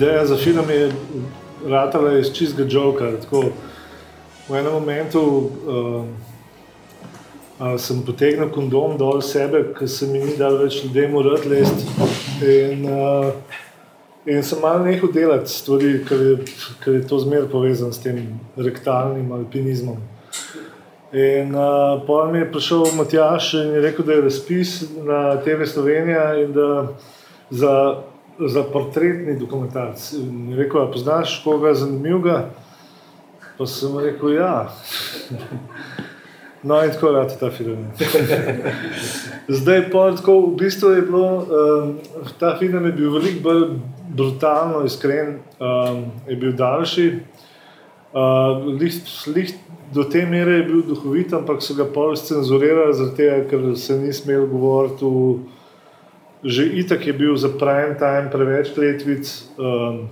[0.00, 0.92] ideja za film je
[1.68, 3.10] ratala iz čistega joka.
[4.48, 6.04] V enem momentu uh,
[7.60, 11.84] uh, sem potegnil kondom dol sebe, ker se mi ni dal več ljudem urad lest.
[12.40, 13.28] In, uh,
[14.24, 16.36] in sem malo nehal delati stvari, ker je,
[16.80, 20.00] ker je to zmer povezano s tem rektalnim alpinizmom.
[21.12, 26.30] In uh, potem je prišel Matjaš in je rekel, da je razpis na TV Slovenija
[26.40, 26.70] in da
[27.50, 27.74] za
[28.48, 30.12] za portretni dokumentarc.
[30.12, 32.50] In rekel, da poznaš koga zanimivega.
[33.58, 34.68] Pa sem rekel, ja.
[36.62, 37.86] No, in tako je ta film.
[39.48, 41.94] Zdaj, pa tako, v bistvu je bilo, um,
[42.38, 43.62] ta film je bil veliko bolj
[44.08, 47.06] brutalno iskren, um, je bil daljši.
[48.12, 48.98] Uh, lih,
[49.32, 49.54] lih,
[49.94, 53.08] do te mere je bil duhovit, ampak so ga pol cenzurirali,
[53.48, 55.08] ker se ni smel govoriti
[56.44, 59.28] že itak je bil za prime time preveč letvic.
[59.58, 60.08] Um,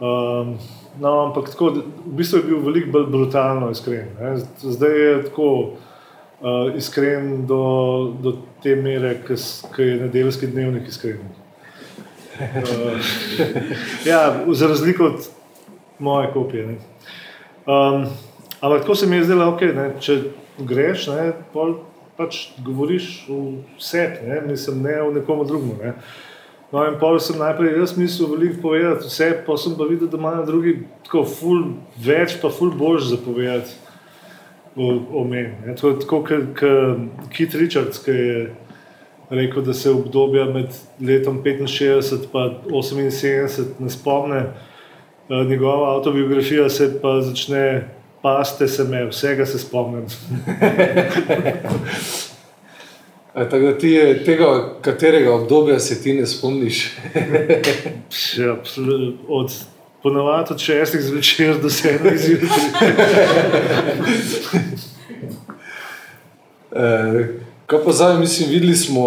[0.00, 0.58] um,
[1.00, 4.08] no, ampak tako, v bistvu je bil veliko bolj brutalno iskren.
[4.20, 4.36] Ne.
[4.58, 5.50] Zdaj je tako
[6.40, 7.62] uh, iskren do,
[8.22, 11.20] do te mere, ki je nedeljski dnevnik iskren.
[12.38, 12.96] Uh,
[14.10, 15.28] ja, za razliko od
[15.98, 16.78] moje kopije.
[17.66, 18.06] Um,
[18.60, 20.22] ampak tako se mi je zdelo, okay, ne, če
[20.58, 21.74] greš, ne, pol,
[22.18, 24.40] pač govoriš v sebi, ne?
[24.50, 25.78] Mislim, ne o nekomu drugemu.
[25.82, 25.94] Ne?
[26.72, 30.18] No, in pa sem najprej jaz mislil veliko povedati vse, pa sem pa videl, da
[30.20, 30.74] imajo drugi
[31.06, 31.62] tako ful,
[31.96, 33.76] več, pa ful boljš zapovedati
[34.76, 34.90] o,
[35.20, 35.76] o meni.
[35.80, 36.64] To je tako, kot
[37.32, 38.42] Kit Richards, ki je
[39.30, 41.56] rekel, da se obdobja med letom 65
[43.00, 44.42] in 78 ne spomne.
[45.28, 47.88] Eh, njegova autobiografija se pa začne
[48.22, 50.06] paste se me, vsega se spomnim.
[53.32, 56.96] Tako da ti je tega, katerega obdobja se ti ne spomniš?
[58.38, 58.56] ja,
[59.28, 59.52] od
[60.02, 62.58] ponovadi od šestih zvečer do sedmih zjutraj.
[66.72, 67.28] Eh,
[67.66, 69.06] kaj pa zdaj, mislim, videli smo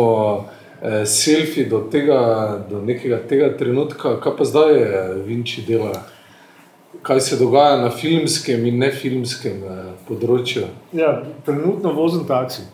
[0.81, 2.19] eh, selfi do, tega,
[2.69, 6.03] do nekega tega trenutka, kaj pa zdaj je Vinči dela?
[7.01, 10.67] Kaj se dogaja na filmskem in nefilmskem eh, področju?
[10.95, 12.67] Ja, trenutno vozim taksi.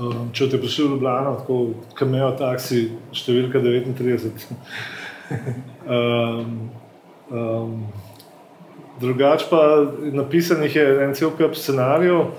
[0.00, 1.58] Um, če te prišel v Ljubljano, tako
[1.98, 4.46] kamejo taksi, številka 39.
[5.96, 6.54] um,
[7.30, 7.76] um,
[9.02, 9.60] drugač pa
[10.16, 12.32] napisanih je en cel kup scenarijev,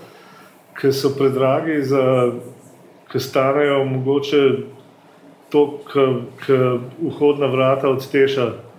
[0.73, 1.79] ki so predragi,
[3.13, 4.43] ki stanejo mogoče
[5.53, 8.72] to, kar vhodna vrata odtešajo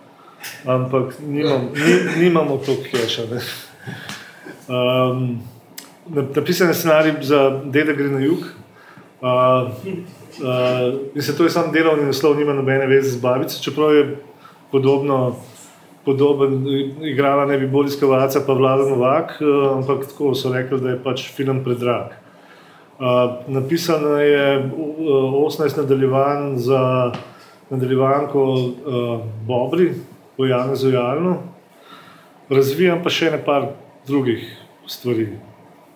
[0.64, 3.22] ampak nimam, ni, nimamo to keša.
[4.68, 5.40] Um,
[6.34, 8.38] napisan je scenarij za Deda gre na jug.
[9.20, 9.70] Uh,
[11.16, 14.16] uh, se to je samo delovni naslov, nima nobene veze z babico, čeprav je
[14.72, 15.36] podobno.
[16.04, 16.66] Podoben,
[17.00, 20.98] igrala ne bi bolj iskovalca, pa vlada Novak, uh, ampak tako so rekli, da je
[21.00, 22.12] pač film predrag.
[22.98, 27.12] Uh, napisano je uh, 18 nadaljevanj za
[27.70, 29.94] nadaljevanko uh, Bobri,
[30.38, 31.36] v Janezu Jalnu,
[32.50, 33.68] razvijam pa še nekaj
[34.06, 34.44] drugih
[34.86, 35.28] stvari.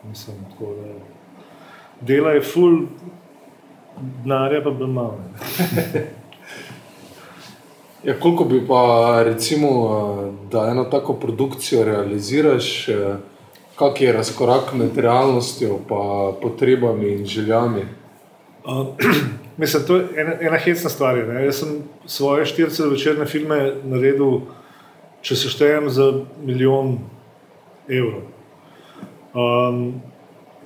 [0.08, 0.74] Mislim, tako,
[2.00, 2.86] dela je full,
[4.24, 5.18] denarja pa bolj malo.
[8.04, 9.70] Ja, koliko bi pa, recimo,
[10.50, 12.88] da eno tako produkcijo realiziraš,
[13.74, 17.82] kak je razkorak med realnostjo, pa potrebami in željami?
[19.58, 21.16] Mislim, to je ena, ena hecna stvar.
[21.28, 21.44] Ne?
[21.44, 24.40] Jaz sem svoje štirice večerne filme naredil,
[25.22, 26.12] če se štejem, za
[26.46, 26.98] milijon
[27.88, 28.22] evrov.
[29.34, 29.98] Um,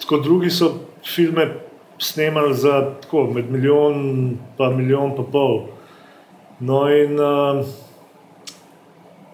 [0.01, 0.75] tako drugi so
[1.05, 1.49] filme
[1.99, 5.63] snemali za tako, med milijon in milijon in pol.
[6.61, 7.65] No, in, uh,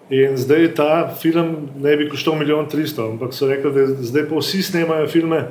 [0.09, 4.39] in zdaj ta film ne bi koštal milijon tristo, ampak so rekli, da zdaj pa
[4.39, 5.43] vsi snemajo filme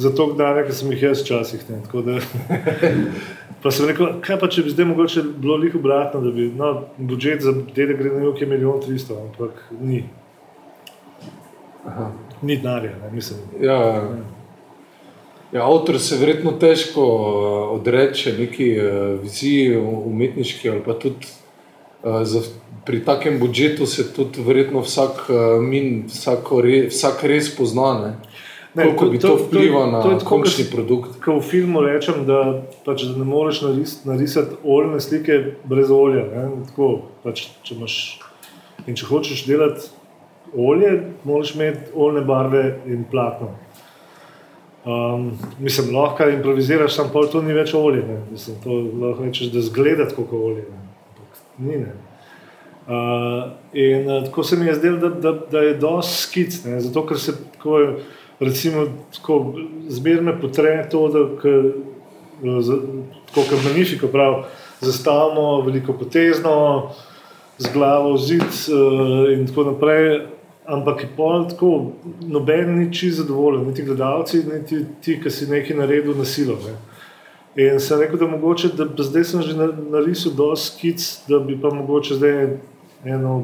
[0.00, 1.60] za to, da sem jih jaz včasih.
[3.62, 6.70] Pa sem rekel, kaj pa če bi zdaj mogoče bilo njih obratno, da bi no,
[6.96, 10.06] budžet za delo gre na nekaj milijon tristo, ampak ni.
[11.84, 12.06] Aha.
[12.40, 13.42] Ni denarja, mislim.
[13.60, 13.76] Ja,
[15.52, 21.28] ja, avtor se verjetno težko uh, odreče neki uh, viziji umetniški ali pa tudi
[22.00, 22.40] za,
[22.86, 25.26] pri takem budžetu se tudi verjetno vsak
[25.60, 26.06] min,
[26.64, 27.90] re, vsak res pozna.
[28.00, 28.29] Ne?
[28.74, 31.16] Ne, Koliko bi to, to vplivalo na to, končni ko, produkt?
[31.24, 36.22] Ko v filmu rečem, da, pač, da ne moreš naris, narisati oljne slike brez olja.
[36.68, 36.90] Tako,
[37.24, 37.96] pač, če, imaš,
[38.86, 39.90] če hočeš delati
[40.54, 40.92] olje,
[41.24, 43.50] moraš imeti oljne barve in platno.
[44.84, 48.04] Um, mislim, lahko improviziraš, samo pol to ni več olje.
[48.30, 50.64] Mislim, to lahko rečeš, da zgleda kot olje.
[51.58, 51.82] ni.
[51.82, 51.92] Ne.
[52.90, 56.80] Uh, in uh, tako se mi je zdelo, da, da, da je dosti skic, ne,
[56.80, 57.76] zato ker se tako,
[58.40, 59.54] recimo, tako
[59.88, 61.26] zmerno potre to, da
[63.26, 64.42] tako kot Magnifico pravi,
[64.80, 66.90] zastavimo veliko potezno,
[67.58, 70.26] z glavo v zid uh, in tako naprej.
[70.70, 75.76] Ampak je pol tako, noben ni čisto zadovoljen, niti gledalci, niti ti, ki si nekaj
[75.76, 76.54] naredil na silo.
[76.62, 76.76] Ne.
[77.58, 79.56] In sem rekel, da, mogoče, da zdaj sem že
[79.90, 82.38] narisal dovolj skic, da bi pa mogoče zdaj
[83.04, 83.34] eno,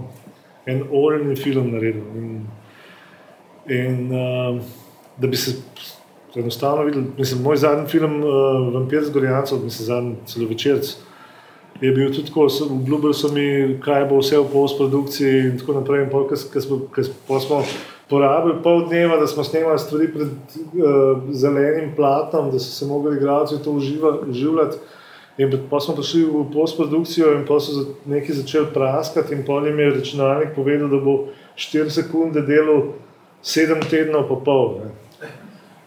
[0.66, 2.04] en oljni film naredil.
[2.14, 2.46] In,
[3.66, 4.62] in uh,
[5.16, 5.52] da bi se
[6.36, 10.96] enostavno videl, mislim, moj zadnji film, uh, Vampir z Gorjancem, mislim, zadnji celo večerc.
[11.80, 16.06] Je bil tudi tako, obljubili so mi, kaj bo vse v postprodukciji, in tako naprej.
[17.26, 17.62] Ko smo
[18.08, 23.16] porabili pol dneva, da smo snemali stvari pred uh, zelenim platom, da so se mogli
[23.16, 23.70] igrati to
[24.28, 24.76] uživati.
[25.38, 29.80] In pa smo prišli v postprodukcijo, in pa so nekaj začeli praskati, in pol jim
[29.80, 31.26] je računalnik povedal, da bo
[31.56, 32.94] 4 sekunde delal
[33.44, 34.78] 7 tednov, pa pol.
[34.84, 35.05] Ne.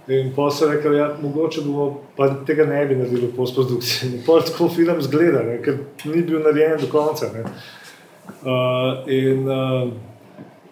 [0.09, 4.09] In pa so rekli, ja, mogoče bomo pa tega ne bi naredili v postprodukciji.
[4.09, 5.77] In pa tako film zgleda, ne, ker
[6.09, 7.29] ni bil narejen do konca.
[7.29, 9.91] Uh, in, uh,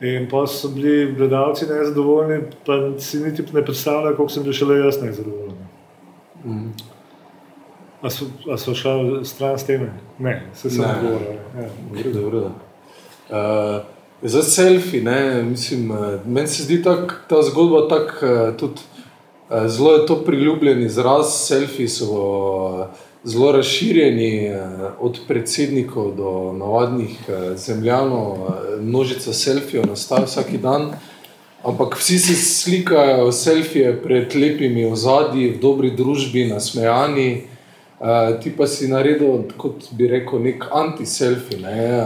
[0.01, 4.79] in pa so bili gledalci nezadovoljni, pa si niti ne predstavljajo, koliko sem bil šele
[4.79, 5.61] jaz nezadovoljen.
[6.45, 6.73] Mm.
[8.01, 9.85] A so, a so šli stran s tem?
[10.17, 12.41] Ne, se sem odgovoril.
[12.41, 12.49] Ja.
[13.29, 13.85] Uh,
[14.21, 15.91] za selfi, ne, mislim,
[16.25, 18.96] meni se zdi tak, ta zgodba tako tudi.
[19.49, 22.07] Eh, zelo je to priljubljen izraz, selfi so
[22.83, 22.87] eh,
[23.23, 24.59] zelo razširjeni, eh,
[24.99, 27.17] od predsednikov do navadnih
[27.55, 28.37] zemljanov,
[28.81, 30.91] množica selfijev nastaja vsak dan.
[31.63, 37.43] Ampak vsi se slikajo selfije pred lepimi ozadji, v dobri družbi, nasmejani.
[38.43, 41.57] Ti pa si naredil, kot bi rekel, nek anti-selfi.
[41.57, 42.03] Ne?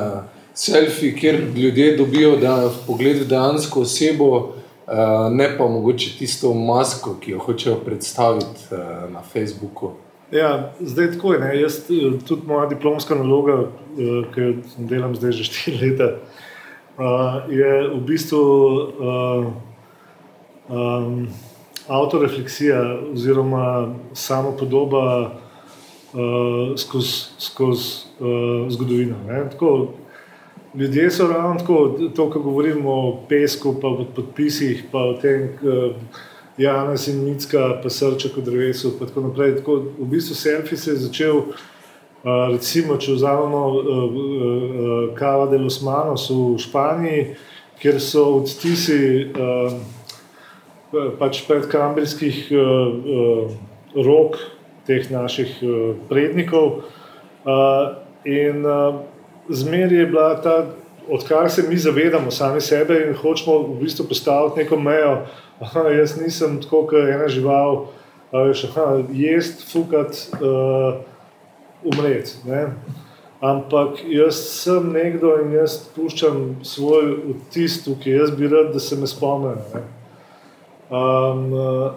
[0.54, 4.61] Selfi, kjer ljudje dobijo da, v pogled dejansko osebo.
[4.88, 9.92] Eh, ne pa mogoče tisto masko, ki jo hočejo predstaviti uh, na Facebooku.
[10.32, 11.62] Ja, zdaj tako je.
[11.62, 13.68] Jaz, eh, tudi moja diplomska naloga,
[14.34, 16.10] ki jo delam zdaj že štiri leta,
[17.50, 18.42] je v bistvu
[20.68, 21.28] um,
[21.88, 22.82] autorefleksija
[23.14, 29.16] oziroma samo podoba uh, skozi skoz, uh, zgodovino.
[29.28, 29.50] Ne?
[29.52, 29.94] Tako,
[30.76, 35.50] Ljudje so ravno tako, to, ko govorimo o pesku, pa o podpisih, pa o tem,
[36.58, 38.92] Janes in Mitska, pa srček v drevesu.
[39.00, 39.56] Tako naprej.
[39.60, 41.42] Tako, v bistvu selfie se je začel,
[42.24, 43.62] recimo, če vzamemo
[45.18, 47.36] Kava de los Manos v Španiji,
[47.82, 49.28] kjer so odtisi
[51.20, 52.52] pač predkambrijskih
[53.96, 54.38] rok
[54.88, 55.58] teh naših
[56.08, 56.84] prednikov.
[58.24, 58.64] In
[59.50, 60.66] zmeraj je bila ta,
[61.10, 65.26] odkar se mi zavedamo sami sebe in hočemo v bistvu postaviti neko mejo.
[65.62, 67.86] Aha, jaz nisem tako, kot ena žival,
[68.34, 70.98] veš, aha, jest, fukat, uh,
[71.86, 72.34] umret.
[72.46, 72.64] Ne?
[73.42, 77.12] Ampak jaz sem nekdo in jaz puščam svoj
[77.44, 79.84] vtis tukaj, jaz bi rad, da se me spomnijo.
[80.90, 81.94] Um, uh,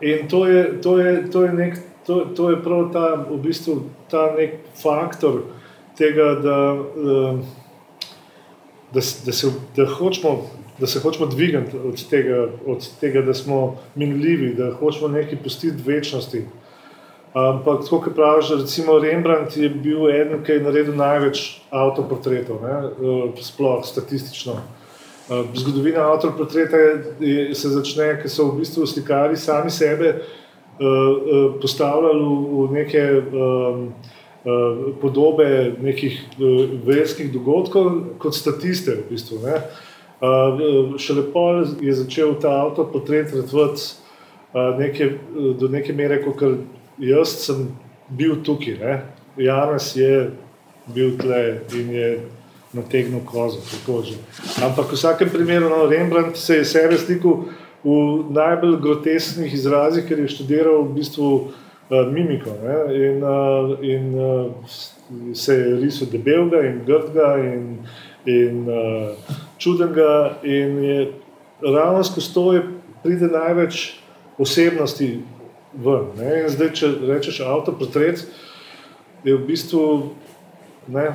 [0.00, 3.84] in to je, to, je, to, je nek, to, to je prav ta, v bistvu,
[4.10, 5.57] ta nek faktor, uh,
[5.98, 7.38] tega, da, eh,
[8.92, 13.76] da, da, se, da, hočemo, da se hočemo dvigati od tega, od tega, da smo
[13.94, 16.44] minljivi, da hočemo nekaj pustiti v večnosti.
[17.34, 23.42] Ampak, kot praviš, recimo Rembrandt je bil eden, ki je naredil največ avtoportretov, ne, eh,
[23.42, 24.56] sploh statistično.
[25.28, 26.76] Eh, zgodovina avtoportreta
[27.54, 30.14] se začne, ker so v bistvu slikari sami sebe
[31.60, 32.98] postavljali v neke.
[32.98, 34.17] Eh,
[35.00, 38.94] podobe nekih eh, verskih dogodkov, kot statiste.
[39.02, 43.82] V bistvu, uh, šele pol je začel ta avto potret vrtvati
[44.78, 45.10] neke,
[45.60, 46.42] do neke mere, kot
[46.98, 47.68] jaz sem
[48.08, 48.78] bil tukaj.
[48.80, 48.94] Ne?
[49.36, 50.30] Janes je
[50.94, 52.08] bil tle in je
[52.72, 54.16] nategnil kozo.
[54.64, 57.44] Ampak v vsakem primeru, no, Rembrandt se je sebe slikal
[57.84, 57.94] v
[58.34, 62.50] najbolj grotesknih izrazih, ker je študiral v bistvu uh, mimiko.
[62.62, 63.08] Ne?
[63.08, 64.52] In, uh, in uh,
[65.34, 67.78] se je risal debelega in grdega in,
[68.24, 68.66] in
[69.58, 70.38] čudnega.
[70.42, 71.12] In je
[71.62, 72.62] ravno skozi to
[73.02, 73.94] pride največ
[74.38, 75.22] osebnosti
[75.72, 76.12] ven.
[76.18, 76.42] Ne?
[76.42, 78.26] In zdaj, če rečeš avtoportret,
[79.24, 79.84] je v bistvu.
[80.88, 81.12] Ne,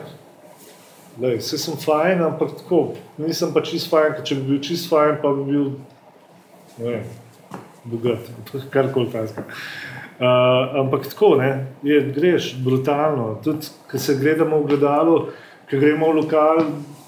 [1.13, 5.29] Vse sem fajn, ampak tako, nisem pa čist fajn, če bi bil čist fajn, pa
[5.37, 5.67] bi bil.
[7.85, 8.31] bogat,
[8.73, 9.43] kar koli tajska.
[9.45, 9.92] Uh,
[10.83, 13.39] ampak tako, ne, je, greš brutalno.
[13.43, 15.17] Tudi, ko se gledamo v gledalo,
[15.69, 16.63] ko gremo v lokal,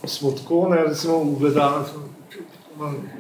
[0.06, 1.86] smo tako, ne, recimo v gledalo.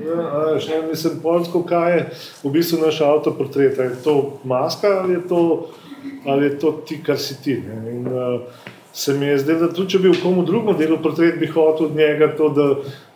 [0.04, 2.00] Ja, še ne mislim, polsko, kaj je
[2.44, 3.78] v bistvu naš avtoportret.
[3.80, 5.42] Je to maska ali je to,
[6.28, 7.56] ali je to ti, kar si ti.
[7.64, 8.42] In, uh,
[8.96, 11.90] se mi je zdelo, da tudi če bi v komu drugem delu portret, bi hotel
[11.90, 12.68] od njega to, da,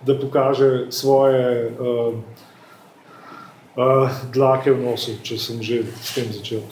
[0.04, 2.16] da pokaže svoje uh,
[3.80, 6.62] uh, dlake v nosu, če sem že s tem začel.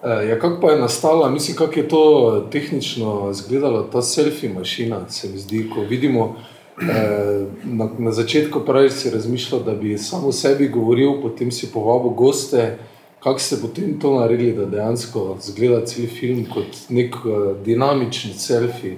[0.00, 2.04] Ja, kako pa je nastala, mislim, kako je to
[2.52, 6.36] tehnično izgledalo, ta selfie mašina, se mi zdi, ko vidimo.
[6.80, 11.72] Eh, na, na začetku pravi, si razmišljal, da bi samo o sebi govoril, potem si
[11.72, 12.78] povabil goste.
[13.20, 18.96] Kako ste potem to naredili, da dejansko zgleda cel film kot nek uh, dinamični selfie?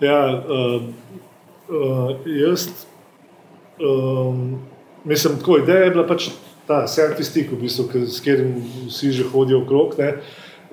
[0.00, 0.82] Ja, uh,
[1.68, 2.68] uh, jaz
[3.76, 4.56] um,
[5.06, 6.28] mislim, da ideja je bila pač
[6.66, 8.58] ta selfie stik, v bistvu, s katerim
[8.88, 9.94] vsi že hodijo okrog.
[9.98, 10.16] Ne?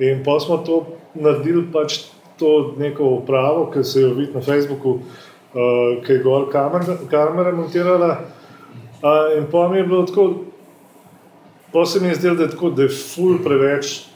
[0.01, 2.01] In pa smo to naredili, pač
[2.41, 4.99] to neko upravo, ki se jo vidi na Facebooku
[5.53, 6.49] uh, ki je gor
[7.09, 8.17] kamera montirala.
[9.03, 10.33] Uh, in pa mi je bilo tako,
[11.73, 14.12] pa se mi je zdelo, da je tako, da je ful preveč.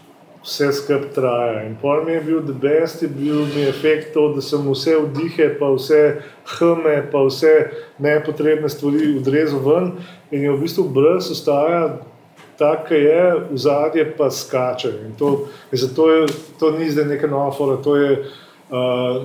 [0.47, 1.63] Vse skupaj traja.
[1.67, 4.95] In pol mi je bil the best, je bil mi efekt to, da sem vse
[5.03, 6.21] vdihe, pa vse
[6.55, 7.53] hme, pa vse
[7.99, 9.91] nepotrebne stvari odrezal ven
[10.31, 11.97] in je v bistvu brez ostaja
[12.57, 14.89] tak, ki je, v zadje pa skače.
[15.05, 16.25] In to, in zato je
[16.59, 18.23] to ni zdaj neka nova fora, to je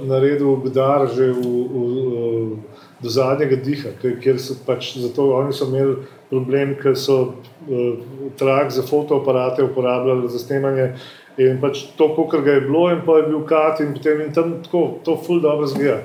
[0.07, 2.72] naredil Gdar že v, v, v,
[3.03, 5.97] do zadnjega diha, ker so pač zato oni so imeli
[6.31, 7.99] problem, ker so uh,
[8.39, 10.93] trak za fotoaparate uporabljali za snemanje.
[11.41, 14.35] In pač to, kar ga je bilo, in pa je bil kat, in potem in
[14.37, 16.03] tam tako, to ful dobro zgleda.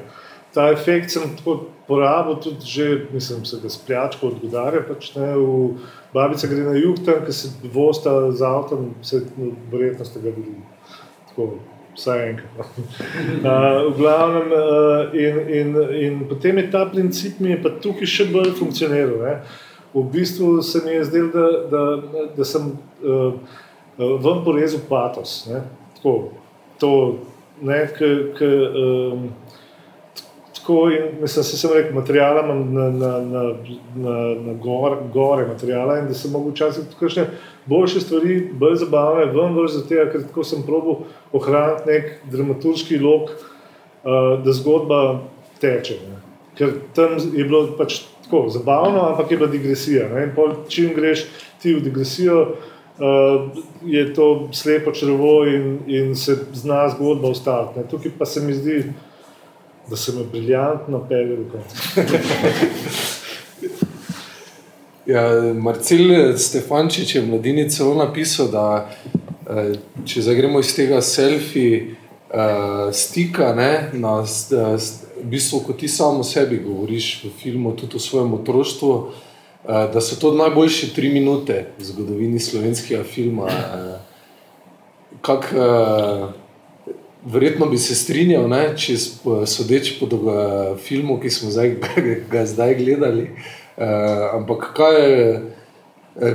[0.55, 4.85] Ta efekt sem tako porabil, tudi že, mislim, se ga spljačko odgodarja.
[4.87, 5.75] Pač, ne, v
[6.15, 9.25] Babica gre na jug, tam, ki se vosta z avtom, se
[9.71, 10.63] verjetno ste ga videli
[11.97, 12.75] vsaj enkrat.
[12.77, 18.09] Uh, v glavnem, uh, in, in, in potem je ta princip mi je pa tukaj
[18.09, 19.17] še bolj funkcioniral.
[19.23, 19.37] Ne.
[19.95, 22.69] V bistvu se mi je zdelo, da, da, da sem
[23.01, 23.57] uh,
[23.97, 25.47] vam porezal patos.
[25.49, 25.63] Ne.
[25.97, 26.15] Tako,
[26.77, 26.93] to,
[27.65, 29.29] ne, k, k, um,
[30.53, 33.43] tako in mislim, se sem rekel, materijala imam na, na, na,
[33.95, 37.25] na, na gore, gore materijala in da sem mogel včasih kakšne
[37.65, 42.99] boljše stvari, bolj zabavne, ven vrš za tega, ker tako sem probil ohraniti nek dramaturški
[42.99, 45.01] lok, uh, da zgodba
[45.61, 45.99] teče.
[46.09, 46.21] Ne.
[46.57, 50.07] Ker tam je bilo pač tako zabavno, ampak je bila digresija.
[50.13, 50.23] Ne.
[50.27, 51.25] In pol, čim greš
[51.61, 53.49] ti v digresijo, uh,
[53.85, 57.85] je to slepo črvo in, in se zna zgodba ostati.
[57.89, 58.83] Tukaj pa se mi zdi,
[59.89, 61.75] da se mi briljantno pele do konca.
[65.13, 68.89] ja, Marcel Stefančič je mladini celo napisal, da
[70.05, 71.95] če zagremo iz tega selfie
[72.33, 77.97] uh, stika, ne, na, v bistvu, ko ti samo o sebi govoriš v filmu, tudi
[77.97, 78.91] o svojem otroštvu,
[79.67, 83.49] da so to najboljše tri minute v zgodovini slovenskega filma.
[85.21, 85.49] Kak,
[87.25, 88.95] Verjetno bi se strinjal, ne, če
[89.49, 90.07] sodeč po
[90.79, 91.49] filmu, ki smo
[92.31, 93.25] ga zdaj gledali.
[94.33, 95.56] Ampak kaj je, eh,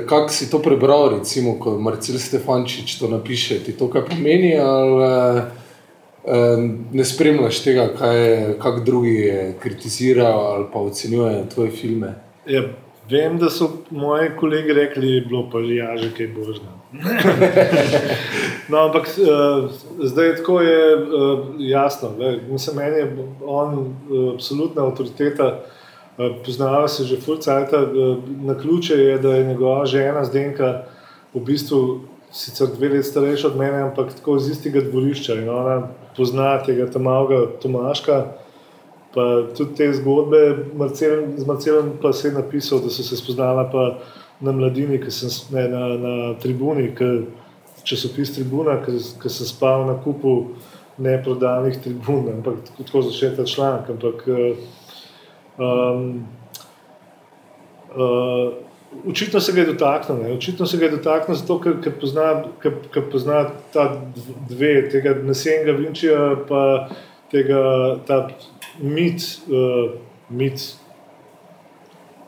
[0.09, 5.03] kako si to prebral, recimo, ko Marcel Stefančič to napiše, ti to kaj pomeni, ali
[5.03, 5.43] uh,
[6.93, 7.89] ne spremljaš tega,
[8.63, 12.15] kaj drugi kritizirajo ali pa ocenjujejo tvoje filme?
[12.47, 12.63] Ja,
[13.11, 16.79] vem, da so moji kolegi rekli, da je bilo pa že jaže, kaj božno.
[18.71, 19.09] no, ampak
[19.99, 22.15] zdaj tako je uh, jasno.
[22.49, 23.97] Mislim, meni je on
[24.35, 25.65] absolutna avtoriteta.
[26.19, 27.83] Uh, poznava se že fulcajta.
[27.83, 30.83] Uh, na ključe je, da je njegova žena Zdenka
[31.35, 32.01] v bistvu
[32.33, 35.35] sicer dve leti starejša od mene, ampak tako iz istega dvorišča.
[35.35, 38.25] In ona pozna tega tam malega Tomaška.
[39.15, 39.23] Pa
[39.57, 43.69] tudi te zgodbe Marcel, z Marcelom pa se je napisal, da so se spoznala
[44.41, 47.11] na mladini, ki sem ne, na, na tribuni, ki
[47.85, 50.55] časopis Tribuna, ki sem spal na kupu
[50.99, 53.91] neprodanih tribun, ampak tako, začne ta članek.
[53.91, 54.25] Ampak
[55.63, 56.27] um,
[57.95, 58.53] uh,
[59.09, 60.35] očitno se ga je dotaknil, ne?
[60.35, 62.29] očitno se ga je dotaknil zato, ker, ker, pozna,
[62.63, 63.89] ker, ker pozna ta
[64.51, 66.63] dve, tega nasenga Vinčija, pa
[67.33, 67.63] tega
[68.07, 68.27] ta
[68.81, 69.29] mit.
[69.49, 70.01] Uh,
[70.33, 70.63] mit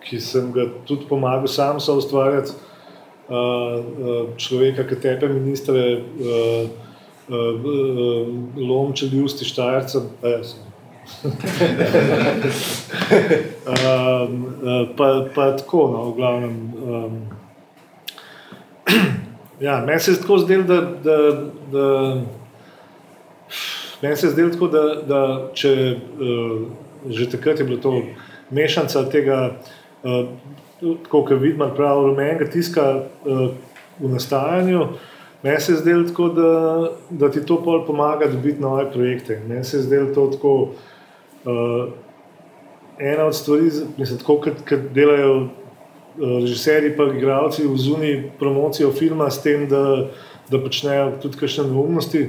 [0.05, 2.53] ki sem ga tudi pomagal sam so ustvarjati,
[3.29, 5.85] uh, uh, človeka, ki tepe ministre,
[6.21, 6.69] uh,
[7.29, 8.29] uh, uh,
[8.61, 10.11] lom čeljusti štajercem.
[13.67, 14.47] Um,
[14.97, 16.73] pa, pa tako, no, v glavnem.
[16.83, 17.23] Um,
[19.67, 21.17] ja, meni se je tako zdelo, da, da,
[21.73, 22.17] da,
[24.03, 26.61] meni se je zdelo tako, da, da če uh,
[27.09, 28.03] že takrat je bilo to
[28.51, 29.57] mešanica tega,
[30.03, 30.25] uh,
[31.09, 33.51] kot vidimo, prav rumenega tiska uh,
[34.01, 34.89] v nastajanju.
[35.45, 39.43] Meni se je zdelo tako, da, da ti to pomaga dobiti nove projekte.
[39.49, 40.71] Meni se je zdelo to tako.
[41.45, 41.93] Uh,
[42.99, 45.49] ena od stvari, mislim, tako kot delajo uh,
[46.41, 50.09] režiserji, pa igralci v zuni promocijo filma, s tem, da,
[50.51, 52.29] da počnejo tudi kakšne neumnosti.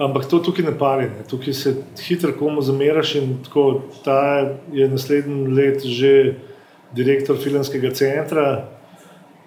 [0.00, 1.24] Ampak to tukaj ne pari, ne.
[1.28, 6.34] tukaj se hitro komu zameraš in tako ta je naslednji let že
[6.96, 8.68] direktor filmskega centra.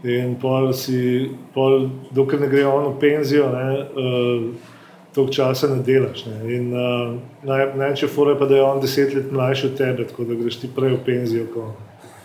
[0.03, 4.72] In pol si, pol, dokler ne gre on v penzijo, ne, uh,
[5.13, 6.25] toliko časa ne delaš.
[6.25, 6.55] Ne.
[6.55, 10.35] In uh, največje fore pa, da je on deset let mlajši od tebe, tako da
[10.35, 11.45] greš ti prej v penzijo.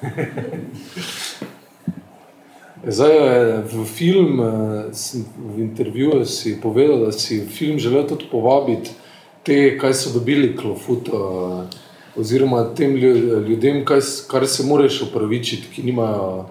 [2.88, 4.45] Zdaj, eh, v film, eh,
[5.54, 8.90] v intervjuju si povedal, da si film želel tudi povabiti
[9.42, 11.09] te, kaj so dobili klofut,
[12.16, 16.47] oziroma tem ljudem, kaj, kar se moraš upravičiti, ki nimajo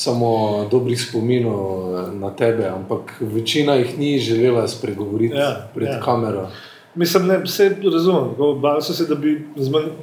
[0.00, 6.00] samo dobrih spominov na tebe, ampak večina jih ni želela spregovoriti ja, pred ja.
[6.00, 6.46] kamero.
[6.94, 8.30] Mislim, da se razumem,
[8.62, 9.34] bali so se, da bi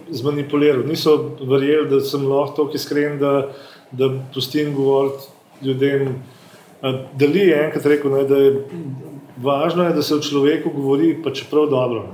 [0.10, 0.86] zmanipuliral.
[0.88, 3.50] Niso verjeli, da sem lahko tako iskren, da,
[3.92, 5.26] da pustim govoriti
[5.62, 6.24] ljudem.
[7.14, 8.54] Da li je enkrat rekel, ne, da je
[9.42, 12.06] važno, je, da se o človeku govori, pa čeprav dobro.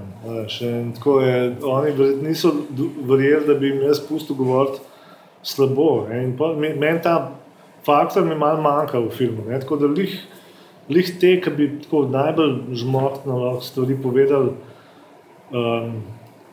[0.57, 1.91] Je, oni
[2.23, 2.55] niso
[3.03, 4.79] verjeli, da bi jim jaz pustil govoriti
[5.43, 6.07] slabo.
[6.79, 7.42] Meni ta
[7.85, 9.45] faktor mi malo manjka v filmu.
[9.47, 9.59] Ne?
[9.59, 10.15] Tako da lih,
[10.89, 14.51] lih te, ki bi tako najbolj žmohtno lahko stvari povedali.
[15.53, 16.03] Um,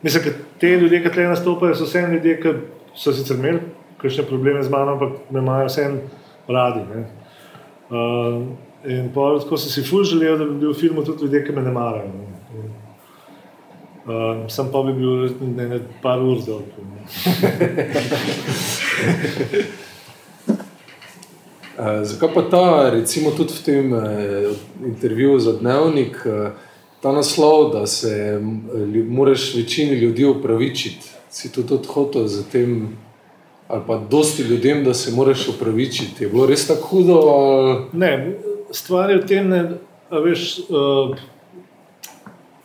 [0.01, 2.55] mislim, da te ljudje, ki tle nastopajo, so vse ljudje, ki
[2.95, 3.59] so sicer imeli
[4.01, 5.87] kakšne probleme z mano, ampak me imajo vse
[6.47, 6.83] radi.
[7.89, 11.45] Um, in pa tako sem si ful želel, da bi bil v filmu tudi ljudje,
[11.45, 12.07] ki me ne marajo.
[12.07, 12.29] Ne?
[14.01, 16.65] Um, sem pa bi bil ne, ne, par ur dolg.
[21.81, 24.53] Eh, zakaj pa ta, recimo, tudi v tem eh,
[24.85, 26.51] intervjuju za dnevnik, eh,
[27.01, 28.41] ta naslov, da se
[29.07, 31.09] moraš večini ljudi upravičiti?
[31.29, 32.97] Si to tudi hotel za tem,
[33.67, 36.23] ali pa dosti ljudem, da se moraš upravičiti?
[36.23, 37.13] Je bilo res tako hudo?
[37.13, 37.81] Ali...
[37.93, 38.37] Ne,
[38.71, 41.15] stvar je v tem, da veš, uh,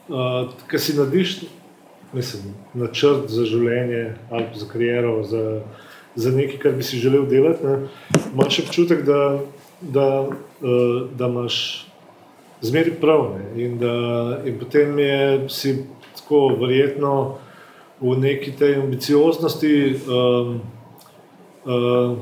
[0.09, 1.39] uh, kaj si narediš.
[2.13, 5.63] Mislim, načrt za življenje ali za kariero, za,
[6.17, 7.79] za nekaj, kar bi si želel delati, ne,
[8.33, 9.41] imaš občutek, da,
[9.81, 11.87] da, uh, da imaš
[12.61, 13.37] zmeri prav.
[13.37, 13.93] Ne, in, da,
[14.45, 15.85] in potem je si
[16.17, 17.39] tako verjetno
[18.01, 20.61] v neki tej ambicioznosti um,
[21.65, 22.17] uh,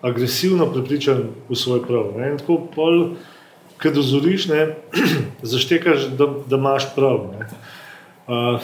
[0.00, 2.12] agresivno prepričan v svoj prav.
[2.16, 3.06] Ne, in tako pol.
[3.76, 4.66] Kaj dozoriš, ne,
[5.52, 7.28] zaštekaš, da, da imaš prav.
[8.24, 8.60] Uh,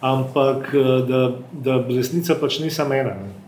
[0.00, 0.68] ampak
[1.08, 1.20] da,
[1.52, 3.16] da resnica pač ni samo ena.
[3.16, 3.45] Ne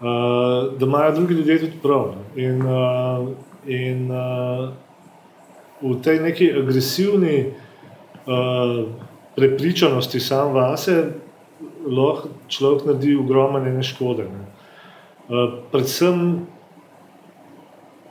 [0.00, 2.14] uh, da imajo drugi ljudje tudi prav.
[2.36, 3.28] In, uh,
[3.66, 4.68] in uh,
[5.82, 8.88] v tej neki agresivni uh,
[9.36, 11.04] prepričanosti sam vase
[11.86, 14.22] lahko človek naredi ogromne škode.
[14.22, 14.44] Ne.
[15.28, 16.46] Uh, predvsem,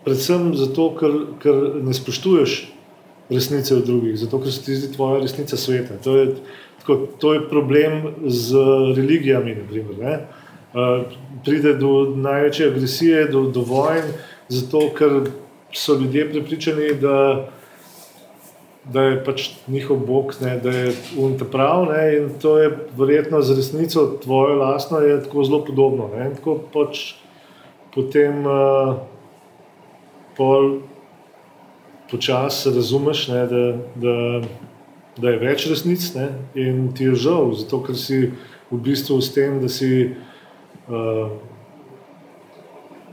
[0.06, 2.74] predvsem zato, ker, ker ne spoštuješ
[3.30, 5.98] resnice od drugih, zato ker se ti zdi tvoja resnica sveta.
[6.04, 6.28] To je,
[6.80, 8.56] tako, to je problem z
[8.96, 9.56] religijami.
[9.56, 10.22] Naprimer,
[11.46, 14.12] pride do največje agresije, do, do vojn,
[14.48, 15.30] zato ker
[15.74, 17.48] so ljudje prepričani, da,
[18.84, 21.86] da je pač njihov bog, ne, da je unta prav.
[21.92, 26.10] Ne, in to je verjetno z resnico tvoje lastno, je tako zelo podobno.
[26.16, 27.14] Ne, tako pač
[27.96, 28.96] potem uh,
[30.38, 30.78] pol.
[32.08, 33.62] Počasi razumeš, ne, da,
[34.00, 34.12] da,
[35.20, 38.30] da je več resnic ne, in ti je žal, zato ker si
[38.72, 40.27] v bistvu s tem, da si uh,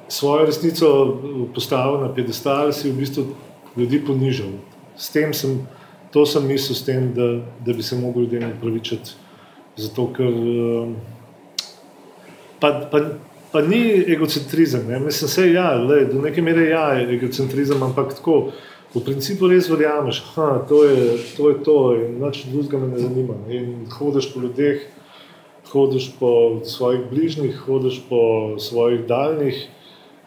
[0.09, 1.19] svojo resnico
[1.55, 3.25] postavil na pedestal, si v bistvu
[3.77, 4.55] ljudi ponižal.
[4.97, 5.67] S tem sem,
[6.13, 9.17] to sem mislil, tem, da, da bi se lahko ljudem upravičiti.
[9.77, 10.93] Zato, ker uh,
[12.63, 13.01] pa, pa,
[13.51, 14.87] pa ni egocentrizem.
[14.87, 15.01] Ne?
[15.01, 18.53] Mislim, da ja, je do neke mere ja, egocentrizem, ampak tako.
[18.95, 23.01] V principu res verjameš, da to je to, je to in nič drugega me ne
[23.03, 23.35] zanima.
[23.51, 24.85] In hodiš po ljudeh,
[25.75, 28.19] hodiš po svojih bližnjih, hodiš po
[28.59, 29.67] svojih daljnih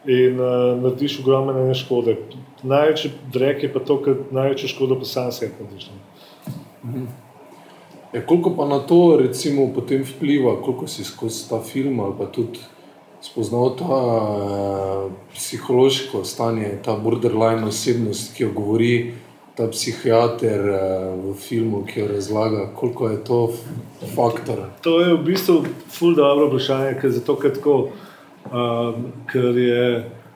[0.06, 2.18] in uh, narediš ogromne škode.
[2.64, 5.90] Največji drek je pa to, da največjo škodo pa sam sebi narediš.
[6.86, 7.06] Mhm.
[8.14, 12.26] Ja, koliko pa na to recimo, potem vpliva, koliko si skozi ta film ali pa
[12.26, 12.60] tudi
[13.22, 19.14] spoznal ta uh, psihološko stanje, ta borderline osebnost, ki jo govori
[19.58, 20.78] ta psihiater uh,
[21.24, 23.40] v filmu, ki jo razlaga, koliko je to
[24.16, 24.68] faktor.
[24.86, 25.56] To je v bistvu
[25.90, 27.78] ful dobro vprašanje, ker, zato, ker, tako,
[28.52, 29.90] um, ker je.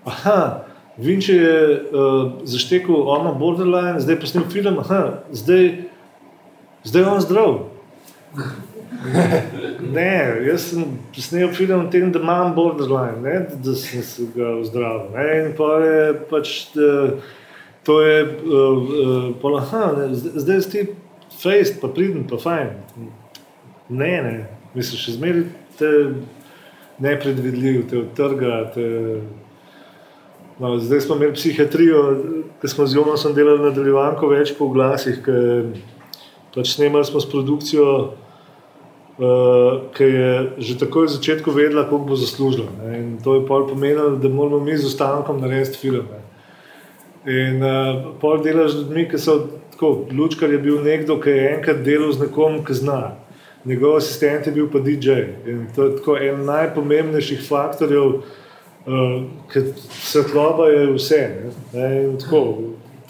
[0.10, 0.66] Aha,
[0.98, 5.70] Vinče je uh, zaštekel ono borderline, zdaj pa snim film, aha, zdaj,
[6.84, 7.60] zdaj je on zdrav.
[9.82, 10.84] Ne, jaz sem
[11.18, 15.16] snimil film o tem, da imam borderline, ne, da sem se ga zdravil.
[15.18, 16.92] In pa je pač, da,
[17.86, 20.86] to je, uh, uh, pa, aha, ne, zdaj si ti
[21.42, 22.74] fejst, pa pridem, pa fajn.
[23.90, 24.36] Ne, ne,
[24.76, 25.46] misliš, še zmeraj
[25.80, 25.92] te
[27.02, 28.58] nepredvidljiv, te odtrga.
[28.76, 28.90] Te,
[30.62, 32.02] No, zdaj smo imeli psihiatrijo,
[32.62, 35.72] ki smo z Jonom delali nadaljevanko več po glasih, ker
[36.54, 37.86] pač snemali smo s produkcijo,
[39.18, 42.68] uh, ki je že takoj v začetku vedela, koliko bo zaslužila.
[42.78, 43.00] Ne.
[43.00, 46.06] In to je pomenilo, da moramo mi z ostankom narediti film.
[46.12, 46.22] Ne.
[47.26, 49.36] In uh, pol delaš z ljudmi, ki so
[49.72, 53.02] tako, Lučkar je bil nekdo, ki je enkrat delal z nekom, ki zna.
[53.66, 55.18] Njegov asistent je bil pa DJ.
[55.46, 58.24] In to je tako en najpomembnejših faktorjev.
[58.90, 59.62] Uh,
[60.02, 61.22] svetloba je vse.
[62.24, 62.42] Tako,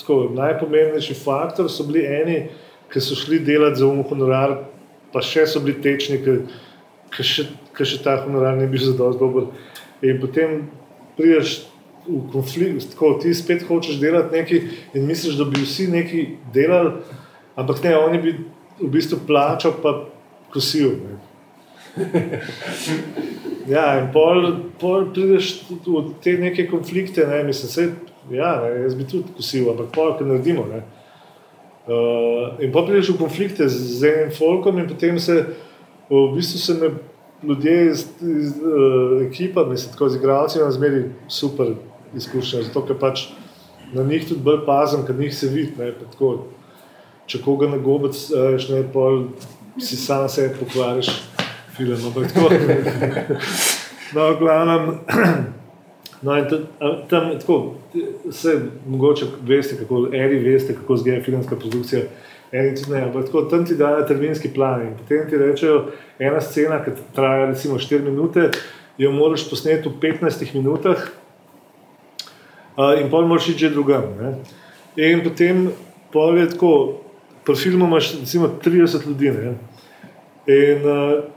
[0.01, 2.37] tako, najpomembnejši faktor so bili eni,
[2.91, 4.57] ki so šli delati za umor honorar,
[5.15, 7.47] pa še so bili tečni, ki še,
[7.79, 9.47] še ta honorar ne bi bil zelo dober.
[10.03, 10.65] In potem
[11.15, 11.61] prideš
[12.07, 14.61] v konflikt, tako ti spet hočeš delati nekaj
[14.93, 16.91] in misliš, da bi vsi nekaj delali,
[17.55, 18.35] ampak ne, oni bi
[18.81, 19.97] v bistvu plačal, pa
[20.53, 20.97] kosil.
[23.69, 24.47] Ja, in pol,
[24.81, 25.51] pol prideš
[25.85, 27.83] v te neke konflikte, ne, mislim, se,
[28.33, 30.65] ja, ne, jaz bi tudi kosil, ampak pol, kaj naredimo.
[30.69, 30.81] Ne.
[31.85, 35.37] Uh, in pa prideš v konflikte z, z enim folkom, in potem se
[36.09, 36.91] v bistvu se me
[37.45, 41.75] ljudje iz, iz uh, ekipa, mislim, tako z igralci, na zmeri super
[42.15, 43.27] izkušnja, zato ker pač
[43.93, 45.73] na njih tudi bolj pazim, ker njih se vidi.
[45.77, 46.47] Ne, tako,
[47.25, 49.25] če koga na gobec, uh, ne, pol
[49.79, 51.11] si sam sebe pokvariš
[51.77, 51.97] film.
[52.11, 52.49] Ampak tako.
[54.11, 54.89] No, glavnem.
[56.21, 56.45] No, in
[57.09, 57.75] tam tako,
[58.31, 62.01] se mogoče veste, kako, eni veste, kako zgleda filmska produkcija,
[62.51, 63.01] eni tudi ne.
[63.01, 65.79] Ampak tako, tam ti dajo terminski plan in potem ti rečejo,
[66.19, 68.51] ena scena, ki traja recimo 4 minute,
[68.97, 71.09] jo moraš posneti v 15 minutah
[72.77, 74.03] in pol moraš iti že drugam.
[74.19, 74.35] Ne?
[74.95, 75.69] In potem
[76.11, 77.01] pol je tako,
[77.45, 79.31] pri filmu imaš recimo 30 ljudi.
[79.31, 79.53] Ne?
[80.51, 80.87] In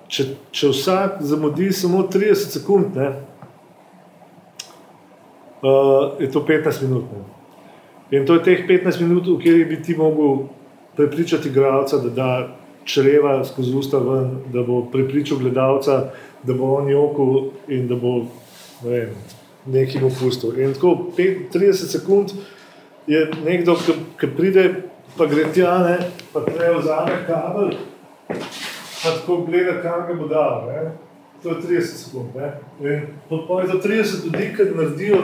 [0.08, 3.10] če, če vsak zamudi samo 30 sekund, ne,
[5.60, 7.08] uh, je to 15 minut.
[7.12, 8.18] Ne.
[8.18, 10.46] In to je teh 15 minut, v katerih bi ti mogel
[10.96, 12.28] prepričati gledalca, da da
[12.84, 16.10] čreva skozi usta ven, da bo prepričal gledalca,
[16.42, 18.18] da bo on jokal in da bo
[18.84, 19.14] vem,
[19.66, 20.58] nekaj mu pustil.
[20.60, 22.32] In tako 5, 30 sekund
[23.06, 23.76] je nekdo,
[24.20, 24.68] ki pride,
[25.16, 25.98] pa gre tja, ne,
[26.32, 27.74] pa treba vzame kabel
[29.04, 30.66] pa tako gleda, kam ga bo dal.
[30.66, 30.92] Ne?
[31.42, 32.26] To je 30 sekund.
[33.28, 35.22] Pa je to 30 ljudi, ki naredijo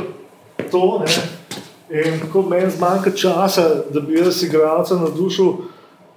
[0.71, 1.05] to.
[1.05, 2.03] Ne?
[2.03, 5.53] In ko meni zmanjka časa, da bi jaz igralca navdušil,